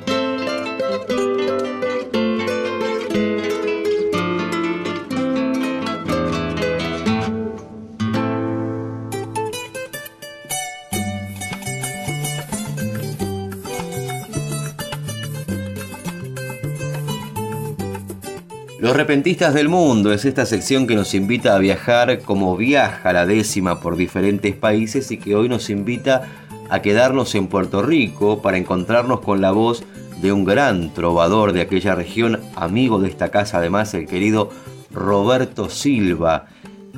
Repentistas 19.11 19.53
del 19.53 19.67
mundo 19.67 20.13
es 20.13 20.23
esta 20.23 20.45
sección 20.45 20.87
que 20.87 20.95
nos 20.95 21.13
invita 21.13 21.53
a 21.53 21.59
viajar 21.59 22.19
como 22.21 22.55
viaja 22.55 23.11
la 23.11 23.25
décima 23.25 23.81
por 23.81 23.97
diferentes 23.97 24.55
países 24.55 25.11
y 25.11 25.17
que 25.17 25.35
hoy 25.35 25.49
nos 25.49 25.69
invita 25.69 26.29
a 26.69 26.81
quedarnos 26.81 27.35
en 27.35 27.47
Puerto 27.47 27.81
Rico 27.81 28.41
para 28.41 28.57
encontrarnos 28.57 29.19
con 29.19 29.41
la 29.41 29.51
voz 29.51 29.83
de 30.21 30.31
un 30.31 30.45
gran 30.45 30.93
trovador 30.93 31.51
de 31.51 31.59
aquella 31.59 31.93
región, 31.93 32.39
amigo 32.55 33.01
de 33.01 33.09
esta 33.09 33.31
casa 33.31 33.57
además, 33.57 33.93
el 33.95 34.07
querido 34.07 34.49
Roberto 34.93 35.69
Silva. 35.69 36.47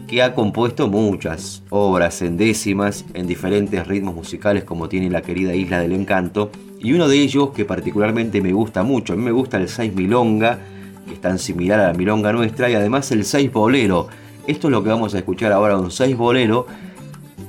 que 0.05 0.21
ha 0.21 0.35
compuesto 0.35 0.87
muchas 0.87 1.63
obras 1.71 2.21
en 2.21 2.37
décimas, 2.37 3.05
en 3.15 3.25
diferentes 3.25 3.87
ritmos 3.87 4.13
musicales 4.13 4.65
como 4.65 4.87
tiene 4.87 5.09
la 5.09 5.23
querida 5.23 5.55
Isla 5.55 5.79
del 5.79 5.93
Encanto, 5.93 6.51
y 6.79 6.93
uno 6.93 7.07
de 7.07 7.17
ellos 7.17 7.49
que 7.55 7.65
particularmente 7.65 8.39
me 8.39 8.53
gusta 8.53 8.83
mucho, 8.83 9.13
a 9.13 9.15
mí 9.15 9.23
me 9.23 9.31
gusta 9.31 9.57
el 9.57 9.67
6 9.67 9.95
Milonga, 9.95 10.59
que 11.05 11.13
es 11.13 11.21
tan 11.21 11.39
similar 11.39 11.79
a 11.79 11.87
la 11.87 11.93
Milonga 11.93 12.31
nuestra, 12.33 12.69
y 12.69 12.75
además 12.75 13.11
el 13.11 13.25
6 13.25 13.51
Bolero. 13.51 14.07
Esto 14.47 14.67
es 14.67 14.71
lo 14.71 14.83
que 14.83 14.89
vamos 14.89 15.13
a 15.13 15.19
escuchar 15.19 15.51
ahora, 15.51 15.77
un 15.77 15.91
6 15.91 16.17
Bolero. 16.17 16.67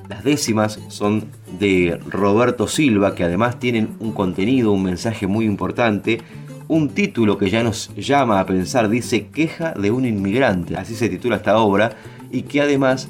Las 0.08 0.22
décimas 0.22 0.80
son 0.88 1.24
de 1.58 1.98
Roberto 2.08 2.68
Silva, 2.68 3.14
que 3.14 3.24
además 3.24 3.58
tienen 3.58 3.96
un 4.00 4.12
contenido, 4.12 4.72
un 4.72 4.82
mensaje 4.82 5.26
muy 5.26 5.44
importante, 5.44 6.20
un 6.68 6.88
título 6.90 7.38
que 7.38 7.50
ya 7.50 7.62
nos 7.62 7.94
llama 7.96 8.40
a 8.40 8.46
pensar, 8.46 8.88
dice 8.88 9.28
Queja 9.28 9.72
de 9.72 9.90
un 9.90 10.04
inmigrante, 10.04 10.76
así 10.76 10.94
se 10.94 11.08
titula 11.08 11.36
esta 11.36 11.58
obra, 11.58 11.92
y 12.30 12.42
que 12.42 12.60
además 12.60 13.08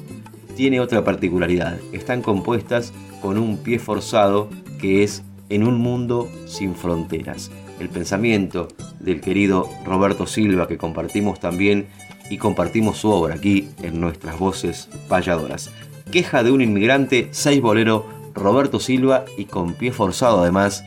tiene 0.55 0.79
otra 0.79 1.03
particularidad, 1.03 1.77
están 1.91 2.21
compuestas 2.21 2.93
con 3.21 3.37
un 3.37 3.57
pie 3.57 3.79
forzado 3.79 4.49
que 4.79 5.03
es 5.03 5.23
en 5.49 5.63
un 5.65 5.77
mundo 5.77 6.29
sin 6.45 6.75
fronteras. 6.75 7.51
El 7.79 7.89
pensamiento 7.89 8.67
del 8.99 9.21
querido 9.21 9.69
Roberto 9.85 10.27
Silva 10.27 10.67
que 10.67 10.77
compartimos 10.77 11.39
también 11.39 11.87
y 12.29 12.37
compartimos 12.37 12.97
su 12.97 13.09
obra 13.09 13.35
aquí 13.35 13.69
en 13.83 13.99
nuestras 13.99 14.39
voces 14.39 14.89
payadoras. 15.07 15.71
Queja 16.11 16.43
de 16.43 16.51
un 16.51 16.61
inmigrante, 16.61 17.27
seis 17.31 17.61
bolero, 17.61 18.07
Roberto 18.33 18.79
Silva 18.79 19.25
y 19.37 19.45
con 19.45 19.73
pie 19.73 19.91
forzado 19.91 20.41
además 20.41 20.83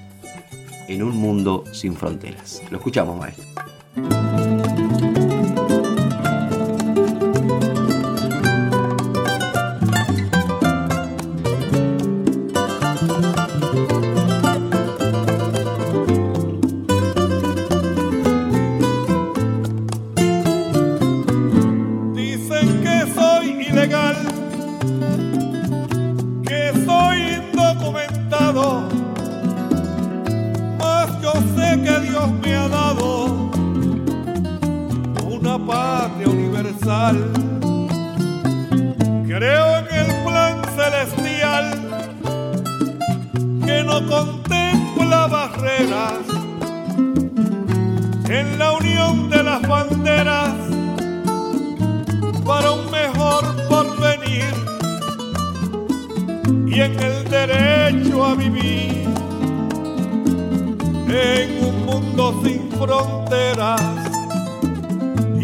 en 0.89 1.03
un 1.03 1.17
mundo 1.17 1.65
sin 1.73 1.95
fronteras. 1.95 2.63
Lo 2.71 2.79
escuchamos, 2.79 3.19
maestro. 3.19 4.48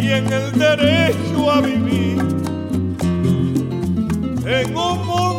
tienen 0.05 0.31
el 0.31 0.53
derecho 0.53 1.51
a 1.51 1.61
vivir. 1.63 2.19
En 4.47 4.77
un 4.77 5.07
mundo 5.07 5.34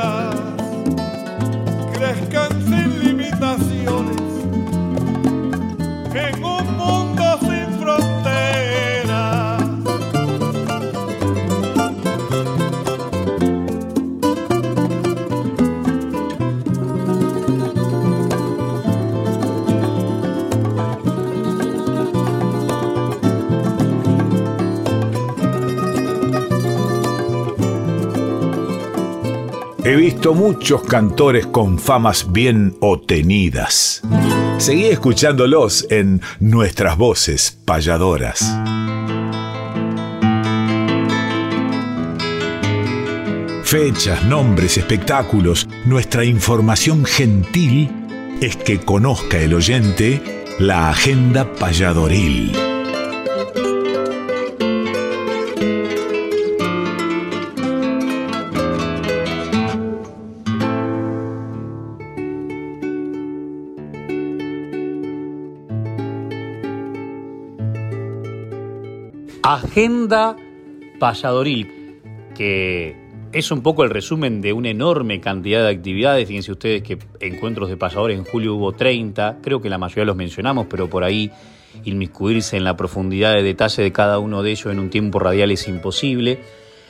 fronteras, 0.00 0.39
visto 30.20 30.34
muchos 30.34 30.82
cantores 30.82 31.46
con 31.46 31.78
famas 31.78 32.30
bien 32.30 32.76
obtenidas. 32.80 34.02
Seguí 34.58 34.84
escuchándolos 34.84 35.86
en 35.88 36.20
nuestras 36.40 36.98
voces 36.98 37.58
payadoras. 37.64 38.54
Fechas, 43.64 44.22
nombres, 44.26 44.76
espectáculos, 44.76 45.66
nuestra 45.86 46.22
información 46.26 47.06
gentil 47.06 47.90
es 48.42 48.58
que 48.58 48.78
conozca 48.78 49.38
el 49.38 49.54
oyente 49.54 50.44
la 50.58 50.90
agenda 50.90 51.50
payadoril. 51.54 52.69
Agenda 69.70 70.36
Payadoril, 70.98 72.00
que 72.34 72.96
es 73.32 73.52
un 73.52 73.62
poco 73.62 73.84
el 73.84 73.90
resumen 73.90 74.40
de 74.40 74.52
una 74.52 74.68
enorme 74.68 75.20
cantidad 75.20 75.62
de 75.62 75.68
actividades. 75.68 76.26
Fíjense 76.26 76.50
ustedes 76.50 76.82
que 76.82 76.98
encuentros 77.20 77.68
de 77.68 77.76
payadores 77.76 78.18
en 78.18 78.24
julio 78.24 78.56
hubo 78.56 78.72
30, 78.72 79.38
creo 79.40 79.62
que 79.62 79.70
la 79.70 79.78
mayoría 79.78 80.06
los 80.06 80.16
mencionamos, 80.16 80.66
pero 80.68 80.90
por 80.90 81.04
ahí 81.04 81.30
inmiscuirse 81.84 82.56
en 82.56 82.64
la 82.64 82.76
profundidad 82.76 83.32
de 83.32 83.44
detalle 83.44 83.84
de 83.84 83.92
cada 83.92 84.18
uno 84.18 84.42
de 84.42 84.50
ellos 84.50 84.72
en 84.72 84.80
un 84.80 84.90
tiempo 84.90 85.20
radial 85.20 85.52
es 85.52 85.68
imposible. 85.68 86.40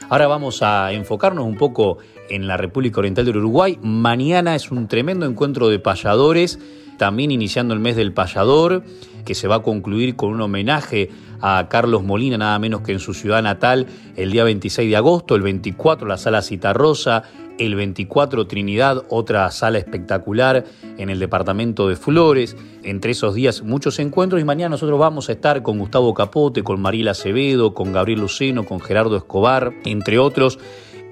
Ahora 0.08 0.26
vamos 0.26 0.62
a 0.62 0.90
enfocarnos 0.94 1.44
un 1.44 1.58
poco 1.58 1.98
en 2.30 2.46
la 2.46 2.56
República 2.56 3.00
Oriental 3.00 3.26
del 3.26 3.36
Uruguay. 3.36 3.78
Mañana 3.82 4.54
es 4.54 4.70
un 4.70 4.88
tremendo 4.88 5.26
encuentro 5.26 5.68
de 5.68 5.80
payadores, 5.80 6.58
también 7.00 7.30
iniciando 7.30 7.72
el 7.72 7.80
mes 7.80 7.96
del 7.96 8.12
payador, 8.12 8.84
que 9.24 9.34
se 9.34 9.48
va 9.48 9.54
a 9.54 9.62
concluir 9.62 10.16
con 10.16 10.34
un 10.34 10.42
homenaje 10.42 11.08
a 11.40 11.66
Carlos 11.70 12.04
Molina, 12.04 12.36
nada 12.36 12.58
menos 12.58 12.82
que 12.82 12.92
en 12.92 12.98
su 12.98 13.14
ciudad 13.14 13.42
natal, 13.42 13.86
el 14.16 14.30
día 14.30 14.44
26 14.44 14.90
de 14.90 14.96
agosto, 14.96 15.34
el 15.34 15.40
24 15.40 16.06
la 16.06 16.18
sala 16.18 16.42
Citarrosa, 16.42 17.22
el 17.58 17.74
24 17.74 18.46
Trinidad, 18.46 19.02
otra 19.08 19.50
sala 19.50 19.78
espectacular 19.78 20.66
en 20.98 21.08
el 21.08 21.18
departamento 21.18 21.88
de 21.88 21.96
Flores. 21.96 22.54
Entre 22.82 23.12
esos 23.12 23.34
días 23.34 23.62
muchos 23.62 23.98
encuentros 23.98 24.38
y 24.42 24.44
mañana 24.44 24.68
nosotros 24.68 24.98
vamos 24.98 25.30
a 25.30 25.32
estar 25.32 25.62
con 25.62 25.78
Gustavo 25.78 26.12
Capote, 26.12 26.62
con 26.62 26.82
Mariela 26.82 27.12
Acevedo, 27.12 27.72
con 27.72 27.94
Gabriel 27.94 28.20
Luceno, 28.20 28.66
con 28.66 28.78
Gerardo 28.78 29.16
Escobar, 29.16 29.72
entre 29.86 30.18
otros 30.18 30.58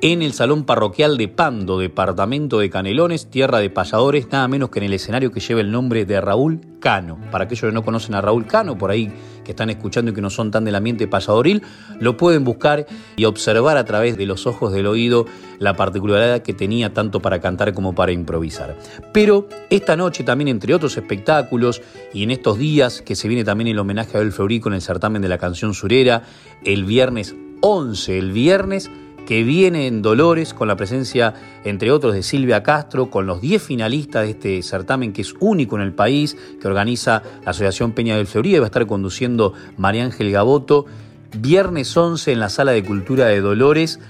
en 0.01 0.23
el 0.23 0.33
Salón 0.33 0.65
Parroquial 0.65 1.17
de 1.17 1.27
Pando, 1.27 1.77
departamento 1.77 2.61
de 2.61 2.71
Canelones, 2.71 3.31
tierra 3.31 3.59
de 3.59 3.69
payadores, 3.69 4.29
nada 4.31 4.47
menos 4.47 4.71
que 4.71 4.79
en 4.79 4.85
el 4.85 4.93
escenario 4.93 5.33
que 5.33 5.41
lleva 5.41 5.61
el 5.61 5.73
nombre 5.73 6.05
de 6.05 6.21
Raúl 6.21 6.61
Cano. 6.79 7.19
Para 7.33 7.45
aquellos 7.45 7.69
que 7.69 7.75
no 7.75 7.83
conocen 7.83 8.15
a 8.15 8.21
Raúl 8.21 8.47
Cano, 8.47 8.79
por 8.79 8.93
ahí 8.93 9.11
que 9.45 9.51
están 9.51 9.71
escuchando 9.71 10.13
y 10.13 10.15
que 10.15 10.21
no 10.21 10.31
son 10.31 10.53
tan 10.53 10.65
del 10.65 10.77
ambiente 10.77 11.09
payadoril, 11.09 11.65
lo 11.99 12.17
pueden 12.17 12.45
buscar 12.45 12.87
y 13.17 13.25
observar 13.25 13.77
a 13.77 13.85
través 13.85 14.17
de 14.17 14.27
los 14.27 14.47
ojos 14.47 14.73
del 14.73 14.87
oído 14.87 15.27
la 15.59 15.75
particularidad 15.75 16.43
que 16.43 16.55
tenía 16.55 16.95
tanto 16.95 17.21
para 17.21 17.41
cantar 17.41 17.75
como 17.75 17.97
para 17.97 18.13
improvisar. 18.13 18.77
Pero 19.13 19.49
esta 19.69 19.97
noche 19.97 20.23
también, 20.23 20.47
entre 20.47 20.75
otros 20.75 20.97
espectáculos, 20.97 21.83
y 22.15 22.23
en 22.23 22.31
estos 22.31 22.57
días 22.57 23.03
que 23.03 23.17
se 23.17 23.27
viene 23.27 23.43
también 23.43 23.67
el 23.67 23.79
homenaje 23.81 24.17
a 24.17 24.21
Abel 24.21 24.31
Federico 24.31 24.69
en 24.69 24.77
el 24.77 24.83
certamen 24.83 25.23
de 25.23 25.29
la 25.29 25.39
canción 25.39 25.75
surera, 25.75 26.23
el 26.65 26.85
viernes 26.85 27.35
11, 27.63 28.17
el 28.17 28.31
viernes 28.31 28.89
que 29.29 29.45
viene 29.45 29.87
en 29.87 30.01
Dolores 30.01 30.55
con 30.55 30.69
la 30.69 30.77
presencia, 30.77 31.35
entre 31.63 31.91
otros, 31.93 32.15
de 32.15 32.23
Silvia 32.23 32.63
Castro, 32.63 33.11
con 33.11 33.27
los 33.27 33.43
10 33.43 33.63
finalistas 33.63 34.23
de 34.23 34.31
este 34.31 34.63
certamen 34.63 35.13
que 35.13 35.21
es 35.21 35.35
único 35.39 35.77
en 35.77 35.83
el 35.83 35.93
país, 35.93 36.35
que 36.59 36.67
organiza 36.67 37.23
la 37.45 37.51
Asociación 37.51 37.93
Peña 37.93 38.17
del 38.17 38.27
Fleurí, 38.27 38.55
y 38.55 38.59
va 38.59 38.65
a 38.65 38.69
estar 38.69 38.87
conduciendo 38.87 39.53
María 39.77 40.05
Ángel 40.05 40.31
Gaboto. 40.31 40.87
Viernes 41.37 41.95
11 41.95 42.33
en 42.33 42.41
la 42.41 42.49
Sala 42.49 42.73
de 42.73 42.83
Cultura 42.83 43.27
de 43.27 43.43
Dolores, 43.43 44.01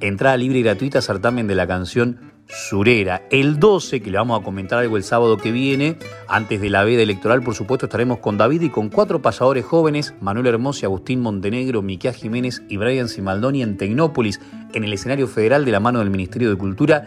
entrada 0.00 0.36
libre 0.36 0.58
y 0.58 0.62
gratuita, 0.64 1.00
certamen 1.00 1.46
de 1.46 1.54
la 1.54 1.66
canción 1.66 2.18
Surera. 2.48 3.22
El 3.30 3.60
12, 3.60 4.00
que 4.00 4.10
le 4.10 4.16
vamos 4.16 4.40
a 4.40 4.42
comentar 4.42 4.78
algo 4.78 4.96
el 4.96 5.04
sábado 5.04 5.36
que 5.36 5.52
viene, 5.52 5.96
antes 6.26 6.60
de 6.60 6.70
la 6.70 6.82
veda 6.82 7.02
electoral, 7.02 7.42
por 7.42 7.54
supuesto, 7.54 7.86
estaremos 7.86 8.18
con 8.18 8.38
David 8.38 8.62
y 8.62 8.70
con 8.70 8.88
cuatro 8.88 9.20
pasadores 9.20 9.64
jóvenes, 9.64 10.14
Manuel 10.20 10.46
Hermoso, 10.46 10.86
Agustín 10.86 11.20
Montenegro, 11.20 11.82
Miquel 11.82 12.14
Jiménez 12.14 12.62
y 12.68 12.78
Brian 12.78 13.08
Simaldoni 13.08 13.62
en 13.62 13.76
Tecnópolis, 13.76 14.40
en 14.72 14.84
el 14.84 14.92
escenario 14.92 15.28
federal 15.28 15.64
de 15.64 15.72
la 15.72 15.80
mano 15.80 15.98
del 15.98 16.10
Ministerio 16.10 16.48
de 16.48 16.56
Cultura 16.56 17.04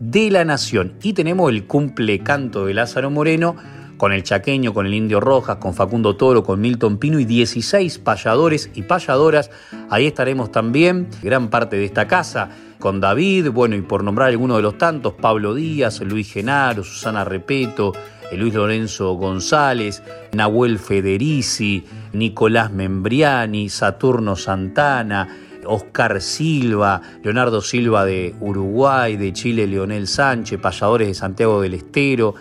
de 0.00 0.30
la 0.30 0.44
Nación. 0.44 0.94
Y 1.02 1.12
tenemos 1.12 1.50
el 1.50 1.66
cumple 1.66 2.18
canto 2.18 2.66
de 2.66 2.74
Lázaro 2.74 3.08
Moreno, 3.08 3.54
con 4.02 4.10
el 4.12 4.24
Chaqueño, 4.24 4.74
con 4.74 4.86
el 4.86 4.94
Indio 4.94 5.20
Rojas, 5.20 5.58
con 5.58 5.74
Facundo 5.74 6.16
Toro, 6.16 6.42
con 6.42 6.60
Milton 6.60 6.98
Pino 6.98 7.20
y 7.20 7.24
16 7.24 8.00
payadores 8.00 8.68
y 8.74 8.82
payadoras. 8.82 9.48
Ahí 9.90 10.08
estaremos 10.08 10.50
también, 10.50 11.06
gran 11.22 11.50
parte 11.50 11.76
de 11.76 11.84
esta 11.84 12.08
casa, 12.08 12.48
con 12.80 12.98
David, 13.00 13.50
bueno, 13.50 13.76
y 13.76 13.82
por 13.82 14.02
nombrar 14.02 14.30
algunos 14.30 14.56
de 14.56 14.64
los 14.64 14.76
tantos, 14.76 15.12
Pablo 15.12 15.54
Díaz, 15.54 16.00
Luis 16.00 16.32
Genaro, 16.32 16.82
Susana 16.82 17.22
Repeto, 17.22 17.92
Luis 18.32 18.52
Lorenzo 18.52 19.12
González, 19.12 20.02
Nahuel 20.32 20.80
Federici, 20.80 21.84
Nicolás 22.12 22.72
Membriani, 22.72 23.68
Saturno 23.68 24.34
Santana, 24.34 25.28
Oscar 25.64 26.20
Silva, 26.20 27.00
Leonardo 27.22 27.60
Silva 27.60 28.04
de 28.04 28.34
Uruguay, 28.40 29.16
de 29.16 29.32
Chile, 29.32 29.68
Leonel 29.68 30.08
Sánchez, 30.08 30.60
payadores 30.60 31.06
de 31.06 31.14
Santiago 31.14 31.60
del 31.60 31.74
Estero, 31.74 32.34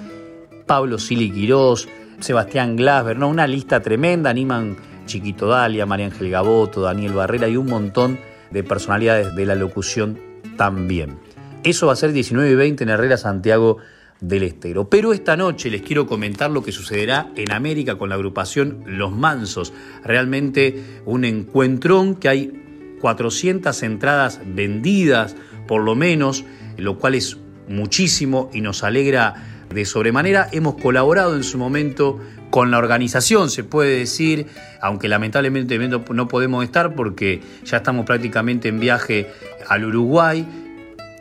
Pablo 0.65 0.97
Sili 0.97 1.31
Quirós, 1.31 1.87
Sebastián 2.19 2.75
Glasber, 2.75 3.17
¿no? 3.17 3.29
una 3.29 3.47
lista 3.47 3.81
tremenda, 3.81 4.29
animan 4.29 4.77
Chiquito 5.05 5.47
Dalia, 5.47 5.85
María 5.85 6.05
Ángel 6.05 6.29
Gaboto, 6.29 6.81
Daniel 6.81 7.13
Barrera 7.13 7.47
y 7.47 7.57
un 7.57 7.67
montón 7.67 8.19
de 8.51 8.63
personalidades 8.63 9.35
de 9.35 9.45
la 9.45 9.55
locución 9.55 10.19
también. 10.57 11.17
Eso 11.63 11.87
va 11.87 11.93
a 11.93 11.95
ser 11.95 12.11
19 12.11 12.49
y 12.49 12.55
20 12.55 12.83
en 12.83 12.89
Herrera, 12.89 13.17
Santiago 13.17 13.77
del 14.19 14.43
Estero. 14.43 14.89
Pero 14.89 15.13
esta 15.13 15.35
noche 15.35 15.69
les 15.69 15.81
quiero 15.81 16.07
comentar 16.07 16.51
lo 16.51 16.63
que 16.63 16.71
sucederá 16.71 17.31
en 17.35 17.51
América 17.51 17.97
con 17.97 18.09
la 18.09 18.15
agrupación 18.15 18.83
Los 18.85 19.11
Mansos. 19.11 19.73
Realmente 20.03 21.01
un 21.05 21.25
encuentrón 21.25 22.15
que 22.15 22.29
hay 22.29 22.97
400 23.01 23.83
entradas 23.83 24.39
vendidas, 24.45 25.35
por 25.67 25.81
lo 25.81 25.95
menos, 25.95 26.45
lo 26.77 26.97
cual 26.97 27.15
es 27.15 27.37
muchísimo 27.67 28.49
y 28.53 28.61
nos 28.61 28.83
alegra 28.83 29.50
de 29.73 29.85
sobremanera. 29.85 30.47
Hemos 30.51 30.75
colaborado 30.75 31.35
en 31.35 31.43
su 31.43 31.57
momento 31.57 32.19
con 32.49 32.69
la 32.69 32.77
organización, 32.77 33.49
se 33.49 33.63
puede 33.63 33.99
decir, 33.99 34.47
aunque 34.81 35.07
lamentablemente 35.07 35.79
no 35.79 36.27
podemos 36.27 36.63
estar 36.63 36.95
porque 36.95 37.41
ya 37.63 37.77
estamos 37.77 38.05
prácticamente 38.05 38.67
en 38.67 38.79
viaje 38.79 39.29
al 39.69 39.85
Uruguay 39.85 40.45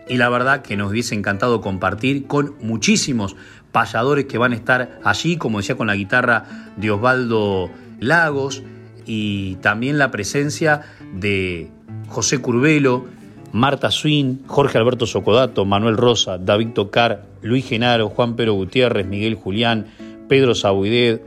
y 0.08 0.16
la 0.16 0.28
verdad 0.28 0.62
que 0.62 0.76
nos 0.76 0.90
hubiese 0.90 1.14
encantado 1.14 1.60
compartir 1.60 2.26
con 2.26 2.56
muchísimos 2.60 3.36
payadores 3.70 4.24
que 4.24 4.38
van 4.38 4.52
a 4.52 4.56
estar 4.56 4.98
allí, 5.04 5.36
como 5.36 5.58
decía, 5.58 5.76
con 5.76 5.86
la 5.86 5.94
guitarra 5.94 6.72
de 6.76 6.90
Osvaldo 6.90 7.70
Lagos 8.00 8.64
y 9.06 9.54
también 9.56 9.98
la 9.98 10.10
presencia 10.10 10.82
de 11.14 11.70
José 12.08 12.38
Curbelo, 12.38 13.06
Marta 13.52 13.90
Swin, 13.90 14.42
Jorge 14.46 14.78
Alberto 14.78 15.06
Socodato, 15.06 15.64
Manuel 15.64 15.96
Rosa, 15.96 16.38
David 16.38 16.70
Tocar, 16.74 17.24
Luis 17.42 17.68
Genaro, 17.68 18.08
Juan 18.08 18.36
Pedro 18.36 18.54
Gutiérrez, 18.54 19.06
Miguel 19.06 19.34
Julián, 19.34 19.86
Pedro 20.28 20.54
Sabuidet, 20.54 21.22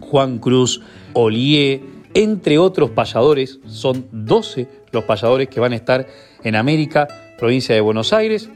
Juan 0.00 0.38
Cruz, 0.38 0.80
Olié, 1.14 1.82
entre 2.14 2.58
otros 2.58 2.90
payadores, 2.90 3.58
son 3.66 4.06
12 4.12 4.68
los 4.92 5.04
payadores 5.04 5.48
que 5.48 5.60
van 5.60 5.72
a 5.72 5.76
estar 5.76 6.06
en 6.44 6.54
América, 6.54 7.08
provincia 7.38 7.74
de 7.74 7.80
Buenos 7.80 8.12
Aires, 8.12 8.50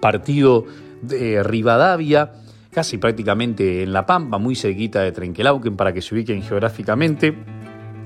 partido 0.00 0.64
de 1.02 1.42
Rivadavia, 1.42 2.32
casi 2.70 2.98
prácticamente 2.98 3.82
en 3.82 3.92
La 3.92 4.06
Pampa, 4.06 4.38
muy 4.38 4.54
cerquita 4.54 5.00
de 5.02 5.12
Trenquelauquen 5.12 5.76
para 5.76 5.92
que 5.92 6.02
se 6.02 6.14
ubiquen 6.14 6.42
geográficamente. 6.42 7.36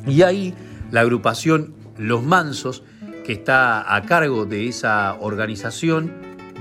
Y 0.06 0.22
ahí 0.22 0.54
la 0.90 1.02
agrupación 1.02 1.74
Los 1.98 2.22
Mansos, 2.22 2.82
que 3.24 3.32
está 3.32 3.94
a 3.94 4.02
cargo 4.02 4.44
de 4.44 4.68
esa 4.68 5.16
organización, 5.18 6.12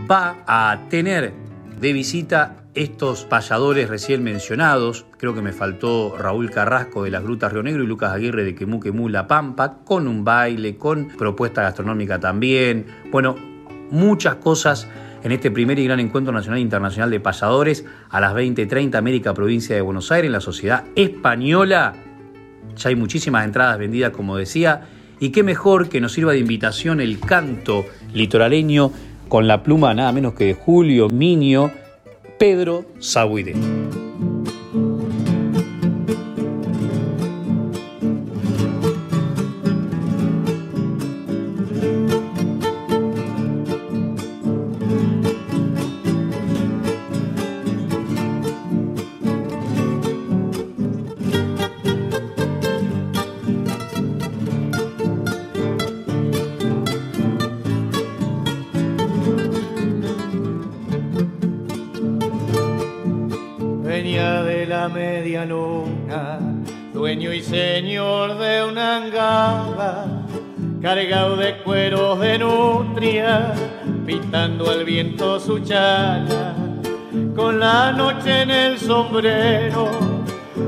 va 0.09 0.38
a 0.47 0.88
tener 0.89 1.34
de 1.80 1.93
visita 1.93 2.64
estos 2.74 3.26
payadores 3.26 3.88
recién 3.88 4.24
mencionados, 4.24 5.05
creo 5.18 5.36
que 5.36 5.41
me 5.41 5.51
faltó 5.51 6.16
Raúl 6.18 6.49
Carrasco 6.49 7.03
de 7.03 7.11
las 7.11 7.22
Grutas 7.22 7.53
Río 7.53 7.61
Negro 7.61 7.84
y 7.84 7.88
Lucas 7.88 8.11
Aguirre 8.11 8.43
de 8.43 8.55
Quemú 8.55 9.09
La 9.09 9.28
Pampa, 9.28 9.80
con 9.86 10.07
un 10.07 10.24
baile, 10.24 10.76
con 10.78 11.09
propuesta 11.09 11.61
gastronómica 11.61 12.20
también. 12.20 12.88
Bueno, 13.11 13.36
muchas 13.91 14.36
cosas 14.36 14.88
en 15.24 15.32
este 15.32 15.51
primer 15.51 15.78
y 15.78 15.86
gran 15.86 15.99
encuentro 15.99 16.34
nacional 16.34 16.57
e 16.57 16.61
internacional 16.61 17.11
de 17.11 17.20
payadores 17.20 17.86
a 18.09 18.20
las 18.20 18.34
20.30 18.34 18.95
América, 18.95 19.34
provincia 19.34 19.76
de 19.76 19.82
Buenos 19.82 20.11
Aires, 20.11 20.28
en 20.28 20.34
la 20.34 20.41
sociedad 20.41 20.86
española. 20.95 21.93
Ya 22.76 22.89
hay 22.89 22.95
muchísimas 22.95 23.45
entradas 23.45 23.78
vendidas, 23.78 24.11
como 24.11 24.36
decía, 24.36 24.82
y 25.24 25.30
qué 25.30 25.41
mejor 25.41 25.88
que 25.88 26.01
nos 26.01 26.11
sirva 26.11 26.34
de 26.34 26.39
invitación 26.39 26.99
el 26.99 27.17
canto 27.17 27.86
litoraleño 28.13 28.91
con 29.30 29.47
la 29.47 29.63
pluma 29.63 29.93
nada 29.93 30.11
menos 30.11 30.34
que 30.34 30.43
de 30.43 30.53
Julio 30.53 31.07
Miño, 31.07 31.71
Pedro 32.38 32.84
Sabuide. 32.99 33.53
Sombrero 79.03 79.89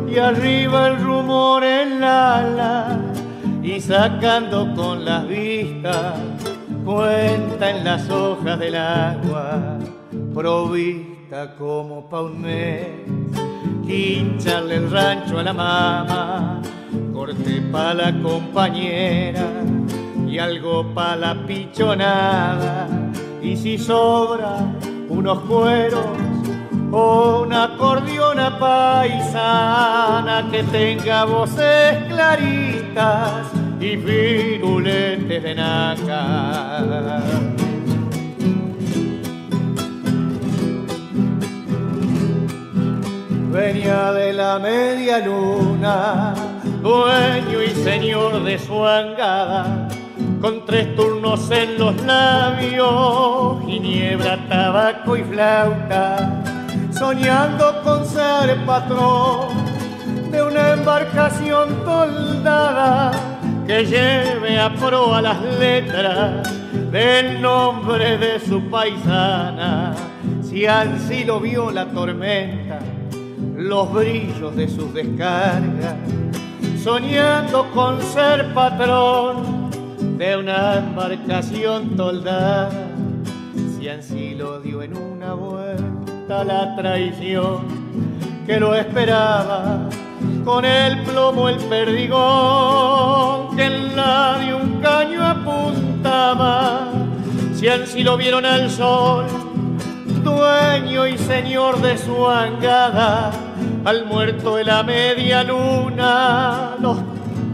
y 0.10 0.18
arriba 0.18 0.88
el 0.88 1.04
rumor 1.04 1.64
en 1.64 2.02
la 2.02 2.38
ala, 2.38 3.00
y 3.64 3.80
sacando 3.80 4.74
con 4.76 5.06
las 5.06 5.28
vistas 5.28 6.14
cuenta 6.84 7.70
en 7.70 7.84
las 7.84 8.10
hojas 8.10 8.60
del 8.60 8.76
agua, 8.76 9.78
provista 10.34 11.56
como 11.58 12.10
pa' 12.10 12.22
un 12.22 12.42
mes, 12.42 12.88
quincharle 13.86 14.76
el 14.76 14.92
rancho 14.92 15.40
a 15.40 15.44
la 15.44 15.54
mama, 15.54 16.62
corte 17.14 17.62
pa' 17.72 17.94
la 17.94 18.14
compañera 18.22 19.48
y 20.28 20.38
algo 20.38 20.94
pa' 20.94 21.16
la 21.16 21.46
pichonada, 21.46 22.88
y 23.42 23.56
si 23.56 23.78
sobra 23.78 24.58
unos 25.10 25.40
cueros 25.42 26.06
o 26.92 27.42
una 27.44 27.64
acordeona 27.66 28.60
paisana 28.60 30.48
que 30.52 30.64
tenga 30.64 31.26
voces 31.26 32.04
claritas 32.08 33.48
y 33.80 33.98
firuletes 33.98 35.44
de 35.44 35.56
nácar. 35.56 36.86
venía 43.56 44.12
de 44.12 44.34
la 44.34 44.60
media 44.60 45.20
luna, 45.20 46.34
dueño 46.84 47.64
y 47.64 47.70
señor 47.70 48.44
de 48.44 48.60
su 48.60 48.86
angada, 48.86 49.88
con 50.42 50.66
tres 50.66 50.94
turnos 50.96 51.50
en 51.52 51.80
los 51.80 51.96
labios, 52.02 53.66
ginebra, 53.66 54.38
tabaco 54.50 55.16
y 55.16 55.24
flauta, 55.24 56.35
soñando 56.98 57.82
con 57.84 58.06
ser 58.06 58.66
patrón 58.66 59.50
de 60.32 60.42
una 60.42 60.74
embarcación 60.74 61.84
toldada 61.84 63.12
que 63.68 63.86
lleve 63.86 64.60
a 64.60 64.74
proa 64.74 65.22
las 65.22 65.42
letras 65.60 66.50
del 66.92 67.42
nombre 67.42 68.18
de 68.18 68.40
su 68.40 68.62
paisana. 68.70 69.94
Si 70.42 70.66
así 70.66 71.26
lo 71.26 71.40
vio 71.40 71.70
la 71.72 71.86
tormenta, 71.86 72.80
los 73.58 73.92
brillos 73.92 74.56
de 74.56 74.68
sus 74.68 74.94
descargas, 74.94 75.96
soñando 76.82 77.70
con 77.72 78.02
ser 78.02 78.54
patrón 78.54 79.70
de 80.18 80.38
una 80.38 80.78
embarcación 80.78 81.96
toldada. 81.96 82.92
Si 84.02 84.34
lo 84.34 84.60
dio 84.60 84.82
en 84.82 84.98
una 84.98 85.36
vuelta 85.36 85.85
la 86.28 86.76
traición 86.76 87.66
que 88.48 88.60
lo 88.60 88.74
esperaba, 88.74 89.88
con 90.44 90.66
el 90.66 91.04
plomo 91.04 91.50
el 91.50 91.58
perdigón 91.58 93.56
que 93.56 93.66
en 93.66 93.96
la 93.96 94.38
de 94.40 94.54
un 94.54 94.82
caño 94.82 95.24
apuntaba. 95.24 96.90
Si 97.54 97.68
así 97.68 98.04
lo 98.04 98.18
vieron 98.18 98.46
al 98.46 98.70
sol, 98.70 99.26
dueño 100.24 101.08
y 101.08 101.18
señor 101.18 101.80
de 101.82 101.98
su 101.98 102.28
angada, 102.28 103.32
al 103.86 104.06
muerto 104.06 104.56
de 104.56 104.64
la 104.64 104.84
media 104.84 105.44
luna, 105.44 106.76
los 106.80 106.98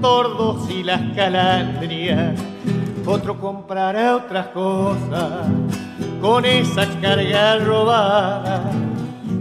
tordos 0.02 0.70
y 0.70 0.84
las 0.84 1.02
calandrias. 1.14 2.40
Otro 3.06 3.38
comprará 3.40 4.16
otras 4.16 4.48
cosas 4.48 5.48
con 6.22 6.46
esa 6.46 6.88
carga 7.02 7.58
robada. 7.58 8.64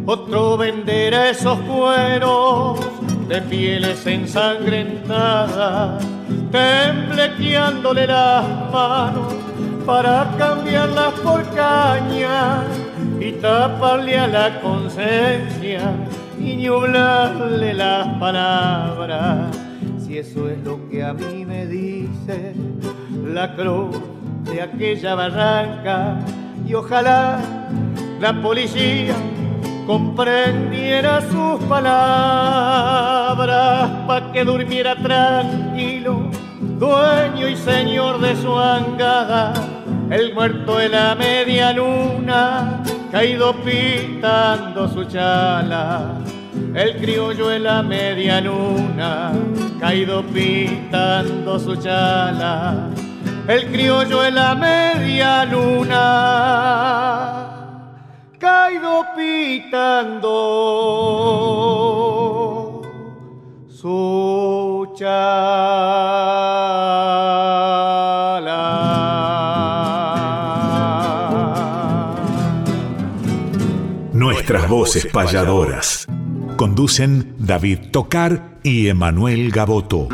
Otro 0.06 0.56
venderá 0.56 1.30
esos 1.30 1.58
cueros 1.60 2.80
de 3.28 3.42
pieles 3.42 4.06
ensangrentadas, 4.06 6.04
temblequeándole 6.50 8.06
las 8.06 8.44
manos 8.72 9.34
para 9.86 10.34
cambiarlas 10.36 11.12
por 11.20 11.42
cañas 11.54 12.64
y 13.20 13.32
taparle 13.32 14.18
a 14.18 14.26
la 14.26 14.60
conciencia 14.60 15.92
y 16.40 16.56
nublarle 16.56 17.74
las 17.74 18.08
palabras. 18.18 19.56
Si 20.04 20.18
eso 20.18 20.48
es 20.48 20.58
lo 20.64 20.88
que 20.88 21.04
a 21.04 21.12
mí 21.12 21.44
me 21.44 21.66
dice 21.66 22.54
la 23.24 23.54
cruz 23.54 23.96
de 24.44 24.62
aquella 24.62 25.14
barranca, 25.14 26.18
y 26.70 26.74
ojalá 26.74 27.38
la 28.20 28.40
policía 28.40 29.16
comprendiera 29.88 31.20
sus 31.22 31.60
palabras 31.64 32.70
para 34.06 34.30
que 34.30 34.44
durmiera 34.44 34.94
tranquilo, 34.94 36.30
dueño 36.78 37.48
y 37.48 37.56
señor 37.56 38.20
de 38.20 38.36
su 38.36 38.56
angada, 38.56 39.52
el 40.10 40.32
muerto 40.32 40.76
de 40.76 40.90
la 40.90 41.16
media 41.16 41.72
luna, 41.72 42.84
caído 43.10 43.52
pitando 43.64 44.86
su 44.86 45.02
chala. 45.06 46.20
El 46.72 46.98
criollo 46.98 47.50
en 47.50 47.64
la 47.64 47.82
media 47.82 48.40
luna, 48.40 49.32
caído 49.80 50.22
pitando 50.22 51.58
su 51.58 51.74
chala. 51.74 52.90
El 53.50 53.66
criollo 53.66 54.24
en 54.24 54.36
la 54.36 54.54
media 54.54 55.44
luna, 55.44 55.96
caído 58.38 59.04
pitando 59.16 60.30
su 63.68 64.86
Nuestras 74.12 74.68
voces 74.68 75.06
payadoras. 75.06 76.06
Conducen 76.54 77.34
David 77.36 77.90
Tocar 77.90 78.60
y 78.62 78.86
Emanuel 78.86 79.50
Gaboto. 79.50 80.06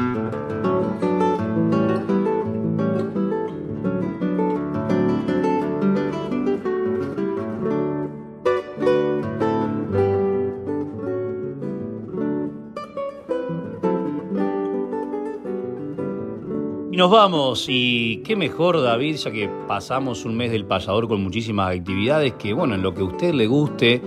Y 16.97 16.99
nos 16.99 17.11
vamos, 17.11 17.67
y 17.69 18.23
qué 18.25 18.37
mejor 18.37 18.81
David, 18.81 19.17
ya 19.17 19.31
que 19.31 19.51
pasamos 19.69 20.25
un 20.25 20.35
mes 20.35 20.51
del 20.51 20.65
payador 20.65 21.07
con 21.07 21.23
muchísimas 21.23 21.77
actividades, 21.77 22.33
que 22.39 22.55
bueno, 22.55 22.75
en 22.75 22.81
lo 22.81 22.95
que 22.95 23.03
a 23.03 23.05
usted 23.05 23.35
le 23.35 23.47
guste, 23.47 24.01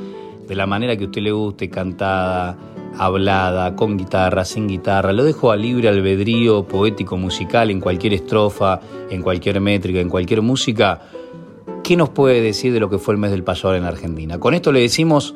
de 0.48 0.56
la 0.56 0.66
manera 0.66 0.98
que 0.98 1.04
a 1.04 1.06
usted 1.06 1.22
le 1.22 1.32
guste, 1.32 1.70
cantada, 1.70 2.58
hablada, 2.98 3.76
con 3.76 3.96
guitarra, 3.96 4.44
sin 4.44 4.68
guitarra, 4.68 5.14
lo 5.14 5.24
dejo 5.24 5.52
a 5.52 5.56
libre 5.56 5.88
albedrío 5.88 6.64
poético, 6.64 7.16
musical, 7.16 7.70
en 7.70 7.80
cualquier 7.80 8.16
estrofa, 8.16 8.80
en 9.12 9.22
cualquier 9.22 9.62
métrica, 9.62 10.00
en 10.00 10.10
cualquier 10.10 10.42
música. 10.42 11.00
¿Qué 11.84 11.96
nos 11.96 12.10
puede 12.10 12.42
decir 12.42 12.74
de 12.74 12.80
lo 12.80 12.90
que 12.90 12.98
fue 12.98 13.14
el 13.14 13.20
mes 13.20 13.30
del 13.30 13.44
payador 13.44 13.76
en 13.76 13.84
Argentina? 13.84 14.40
Con 14.40 14.56
esto 14.56 14.72
le 14.72 14.80
decimos 14.80 15.36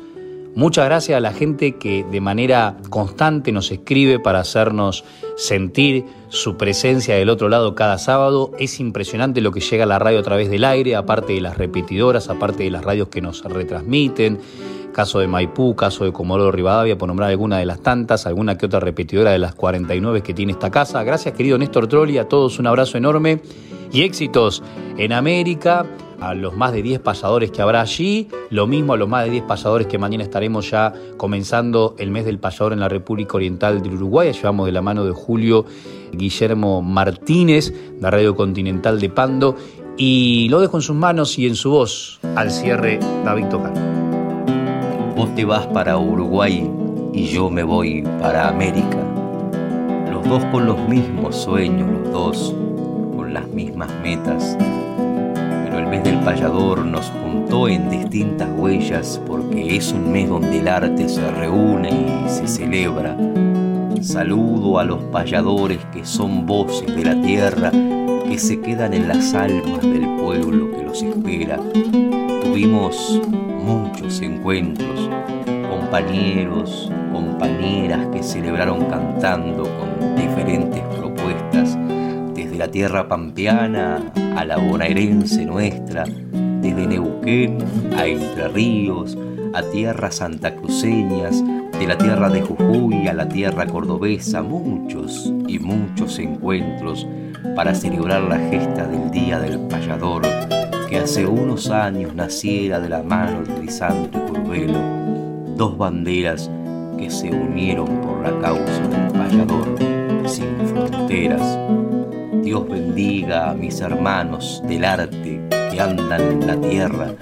Muchas 0.55 0.85
gracias 0.85 1.17
a 1.17 1.19
la 1.19 1.33
gente 1.33 1.77
que 1.77 2.03
de 2.03 2.21
manera 2.21 2.77
constante 2.91 3.51
nos 3.51 3.71
escribe 3.71 4.19
para 4.19 4.39
hacernos 4.39 5.03
sentir 5.35 6.05
su 6.29 6.57
presencia 6.57 7.15
del 7.15 7.29
otro 7.29 7.49
lado 7.49 7.73
cada 7.73 7.97
sábado. 7.97 8.51
Es 8.59 8.79
impresionante 8.79 9.41
lo 9.41 9.51
que 9.51 9.61
llega 9.61 9.85
a 9.85 9.87
la 9.87 9.97
radio 9.97 10.19
a 10.19 10.23
través 10.23 10.51
del 10.51 10.63
aire, 10.63 10.95
aparte 10.95 11.33
de 11.33 11.41
las 11.41 11.57
repetidoras, 11.57 12.29
aparte 12.29 12.63
de 12.63 12.69
las 12.69 12.83
radios 12.83 13.07
que 13.07 13.19
nos 13.19 13.43
retransmiten. 13.43 14.39
Caso 14.93 15.17
de 15.17 15.27
Maipú, 15.27 15.75
caso 15.75 16.05
de 16.05 16.13
Comodoro 16.13 16.51
Rivadavia, 16.51 16.99
por 16.99 17.07
nombrar 17.07 17.31
alguna 17.31 17.57
de 17.57 17.65
las 17.65 17.81
tantas, 17.81 18.27
alguna 18.27 18.55
que 18.55 18.67
otra 18.67 18.79
repetidora 18.79 19.31
de 19.31 19.39
las 19.39 19.55
49 19.55 20.21
que 20.21 20.35
tiene 20.35 20.51
esta 20.51 20.69
casa. 20.69 21.03
Gracias 21.03 21.33
querido 21.33 21.57
Néstor 21.57 21.87
Trolli, 21.87 22.19
a 22.19 22.27
todos 22.27 22.59
un 22.59 22.67
abrazo 22.67 22.99
enorme 22.99 23.41
y 23.91 24.03
éxitos 24.03 24.61
en 24.97 25.13
América 25.13 25.87
a 26.19 26.33
los 26.33 26.55
más 26.55 26.71
de 26.71 26.81
10 26.81 26.99
pasadores 26.99 27.51
que 27.51 27.61
habrá 27.61 27.81
allí, 27.81 28.27
lo 28.49 28.67
mismo 28.67 28.93
a 28.93 28.97
los 28.97 29.07
más 29.07 29.25
de 29.25 29.31
10 29.31 29.43
pasadores 29.43 29.87
que 29.87 29.97
mañana 29.97 30.23
estaremos 30.23 30.69
ya 30.69 30.93
comenzando 31.17 31.95
el 31.97 32.11
mes 32.11 32.25
del 32.25 32.39
pasador 32.39 32.73
en 32.73 32.79
la 32.79 32.89
República 32.89 33.37
Oriental 33.37 33.81
del 33.81 33.95
Uruguay. 33.95 34.31
Llevamos 34.31 34.65
de 34.65 34.71
la 34.71 34.81
mano 34.81 35.05
de 35.05 35.11
Julio 35.11 35.65
Guillermo 36.11 36.81
Martínez, 36.81 37.73
de 37.99 38.11
Radio 38.11 38.35
Continental 38.35 38.99
de 38.99 39.09
Pando, 39.09 39.55
y 39.97 40.47
lo 40.49 40.59
dejo 40.59 40.77
en 40.77 40.81
sus 40.81 40.95
manos 40.95 41.37
y 41.37 41.47
en 41.47 41.55
su 41.55 41.71
voz 41.71 42.19
al 42.35 42.51
cierre 42.51 42.99
David 43.23 43.47
Tocar. 43.47 43.73
Vos 45.15 45.33
te 45.35 45.45
vas 45.45 45.67
para 45.67 45.97
Uruguay 45.97 46.69
y 47.13 47.25
yo 47.25 47.49
me 47.49 47.63
voy 47.63 48.03
para 48.19 48.49
América. 48.49 48.97
Los 50.11 50.27
dos 50.27 50.43
con 50.45 50.65
los 50.65 50.79
mismos 50.89 51.35
sueños, 51.35 51.87
los 51.91 52.11
dos 52.11 52.55
con 53.15 53.33
las 53.33 53.47
mismas 53.49 53.89
metas 54.01 54.57
el 55.79 55.87
mes 55.87 56.03
del 56.03 56.19
payador 56.19 56.85
nos 56.85 57.09
juntó 57.09 57.67
en 57.67 57.89
distintas 57.89 58.49
huellas 58.57 59.19
porque 59.25 59.75
es 59.75 59.91
un 59.91 60.11
mes 60.11 60.29
donde 60.29 60.59
el 60.59 60.67
arte 60.67 61.09
se 61.09 61.29
reúne 61.31 61.89
y 62.25 62.29
se 62.29 62.47
celebra. 62.47 63.17
Saludo 64.01 64.79
a 64.79 64.83
los 64.83 65.01
payadores 65.05 65.79
que 65.93 66.05
son 66.05 66.45
voces 66.45 66.93
de 66.95 67.05
la 67.05 67.21
tierra 67.21 67.71
que 67.71 68.37
se 68.37 68.59
quedan 68.61 68.93
en 68.93 69.07
las 69.07 69.33
almas 69.33 69.81
del 69.81 70.05
pueblo 70.17 70.71
que 70.71 70.83
los 70.83 71.01
espera. 71.01 71.59
Tuvimos 72.43 73.21
muchos 73.63 74.21
encuentros, 74.21 75.09
compañeros, 75.69 76.91
compañeras 77.11 78.07
que 78.07 78.21
celebraron 78.21 78.85
cantando 78.85 79.63
con 79.63 80.15
diferentes 80.15 80.82
tierra 82.69 83.07
pampeana 83.07 84.11
a 84.35 84.45
la 84.45 84.57
bonaerense 84.57 85.45
nuestra, 85.45 86.05
desde 86.61 86.87
Neuquén 86.87 87.57
a 87.97 88.05
Entre 88.05 88.47
Ríos, 88.47 89.17
a 89.53 89.63
tierras 89.63 90.15
santacruceñas, 90.15 91.43
de 91.77 91.87
la 91.87 91.97
tierra 91.97 92.29
de 92.29 92.41
Jujuy 92.41 93.07
a 93.07 93.13
la 93.13 93.27
tierra 93.27 93.65
cordobesa, 93.65 94.41
muchos 94.41 95.33
y 95.47 95.59
muchos 95.59 96.19
encuentros 96.19 97.07
para 97.55 97.75
celebrar 97.75 98.21
la 98.23 98.37
gesta 98.37 98.87
del 98.87 99.11
Día 99.11 99.39
del 99.39 99.59
Payador, 99.67 100.21
que 100.89 100.99
hace 100.99 101.25
unos 101.25 101.69
años 101.69 102.15
naciera 102.15 102.79
de 102.79 102.89
la 102.89 103.03
mano 103.03 103.43
del 103.43 103.69
Santo 103.69 104.23
Curvelo, 104.25 104.79
dos 105.57 105.77
banderas 105.77 106.49
que 106.97 107.09
se 107.09 107.29
unieron 107.29 108.01
por 108.01 108.21
la 108.21 108.39
causa 108.39 108.87
del 108.87 109.11
payador 109.11 109.75
sin 110.25 110.55
fronteras 110.67 111.57
Dios 112.43 112.67
bendiga 112.67 113.51
a 113.51 113.53
mis 113.53 113.79
hermanos 113.79 114.61
del 114.67 114.83
arte 114.83 115.41
que 115.49 115.79
andan 115.79 116.21
en 116.21 116.45
la 116.45 116.59
tierra, 116.59 117.13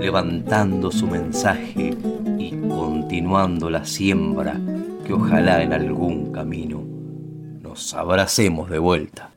levantando 0.00 0.90
su 0.90 1.06
mensaje 1.06 1.94
y 2.38 2.50
continuando 2.66 3.68
la 3.68 3.84
siembra, 3.84 4.58
que 5.04 5.12
ojalá 5.12 5.62
en 5.62 5.74
algún 5.74 6.32
camino 6.32 6.82
nos 7.60 7.92
abracemos 7.92 8.70
de 8.70 8.78
vuelta. 8.78 9.30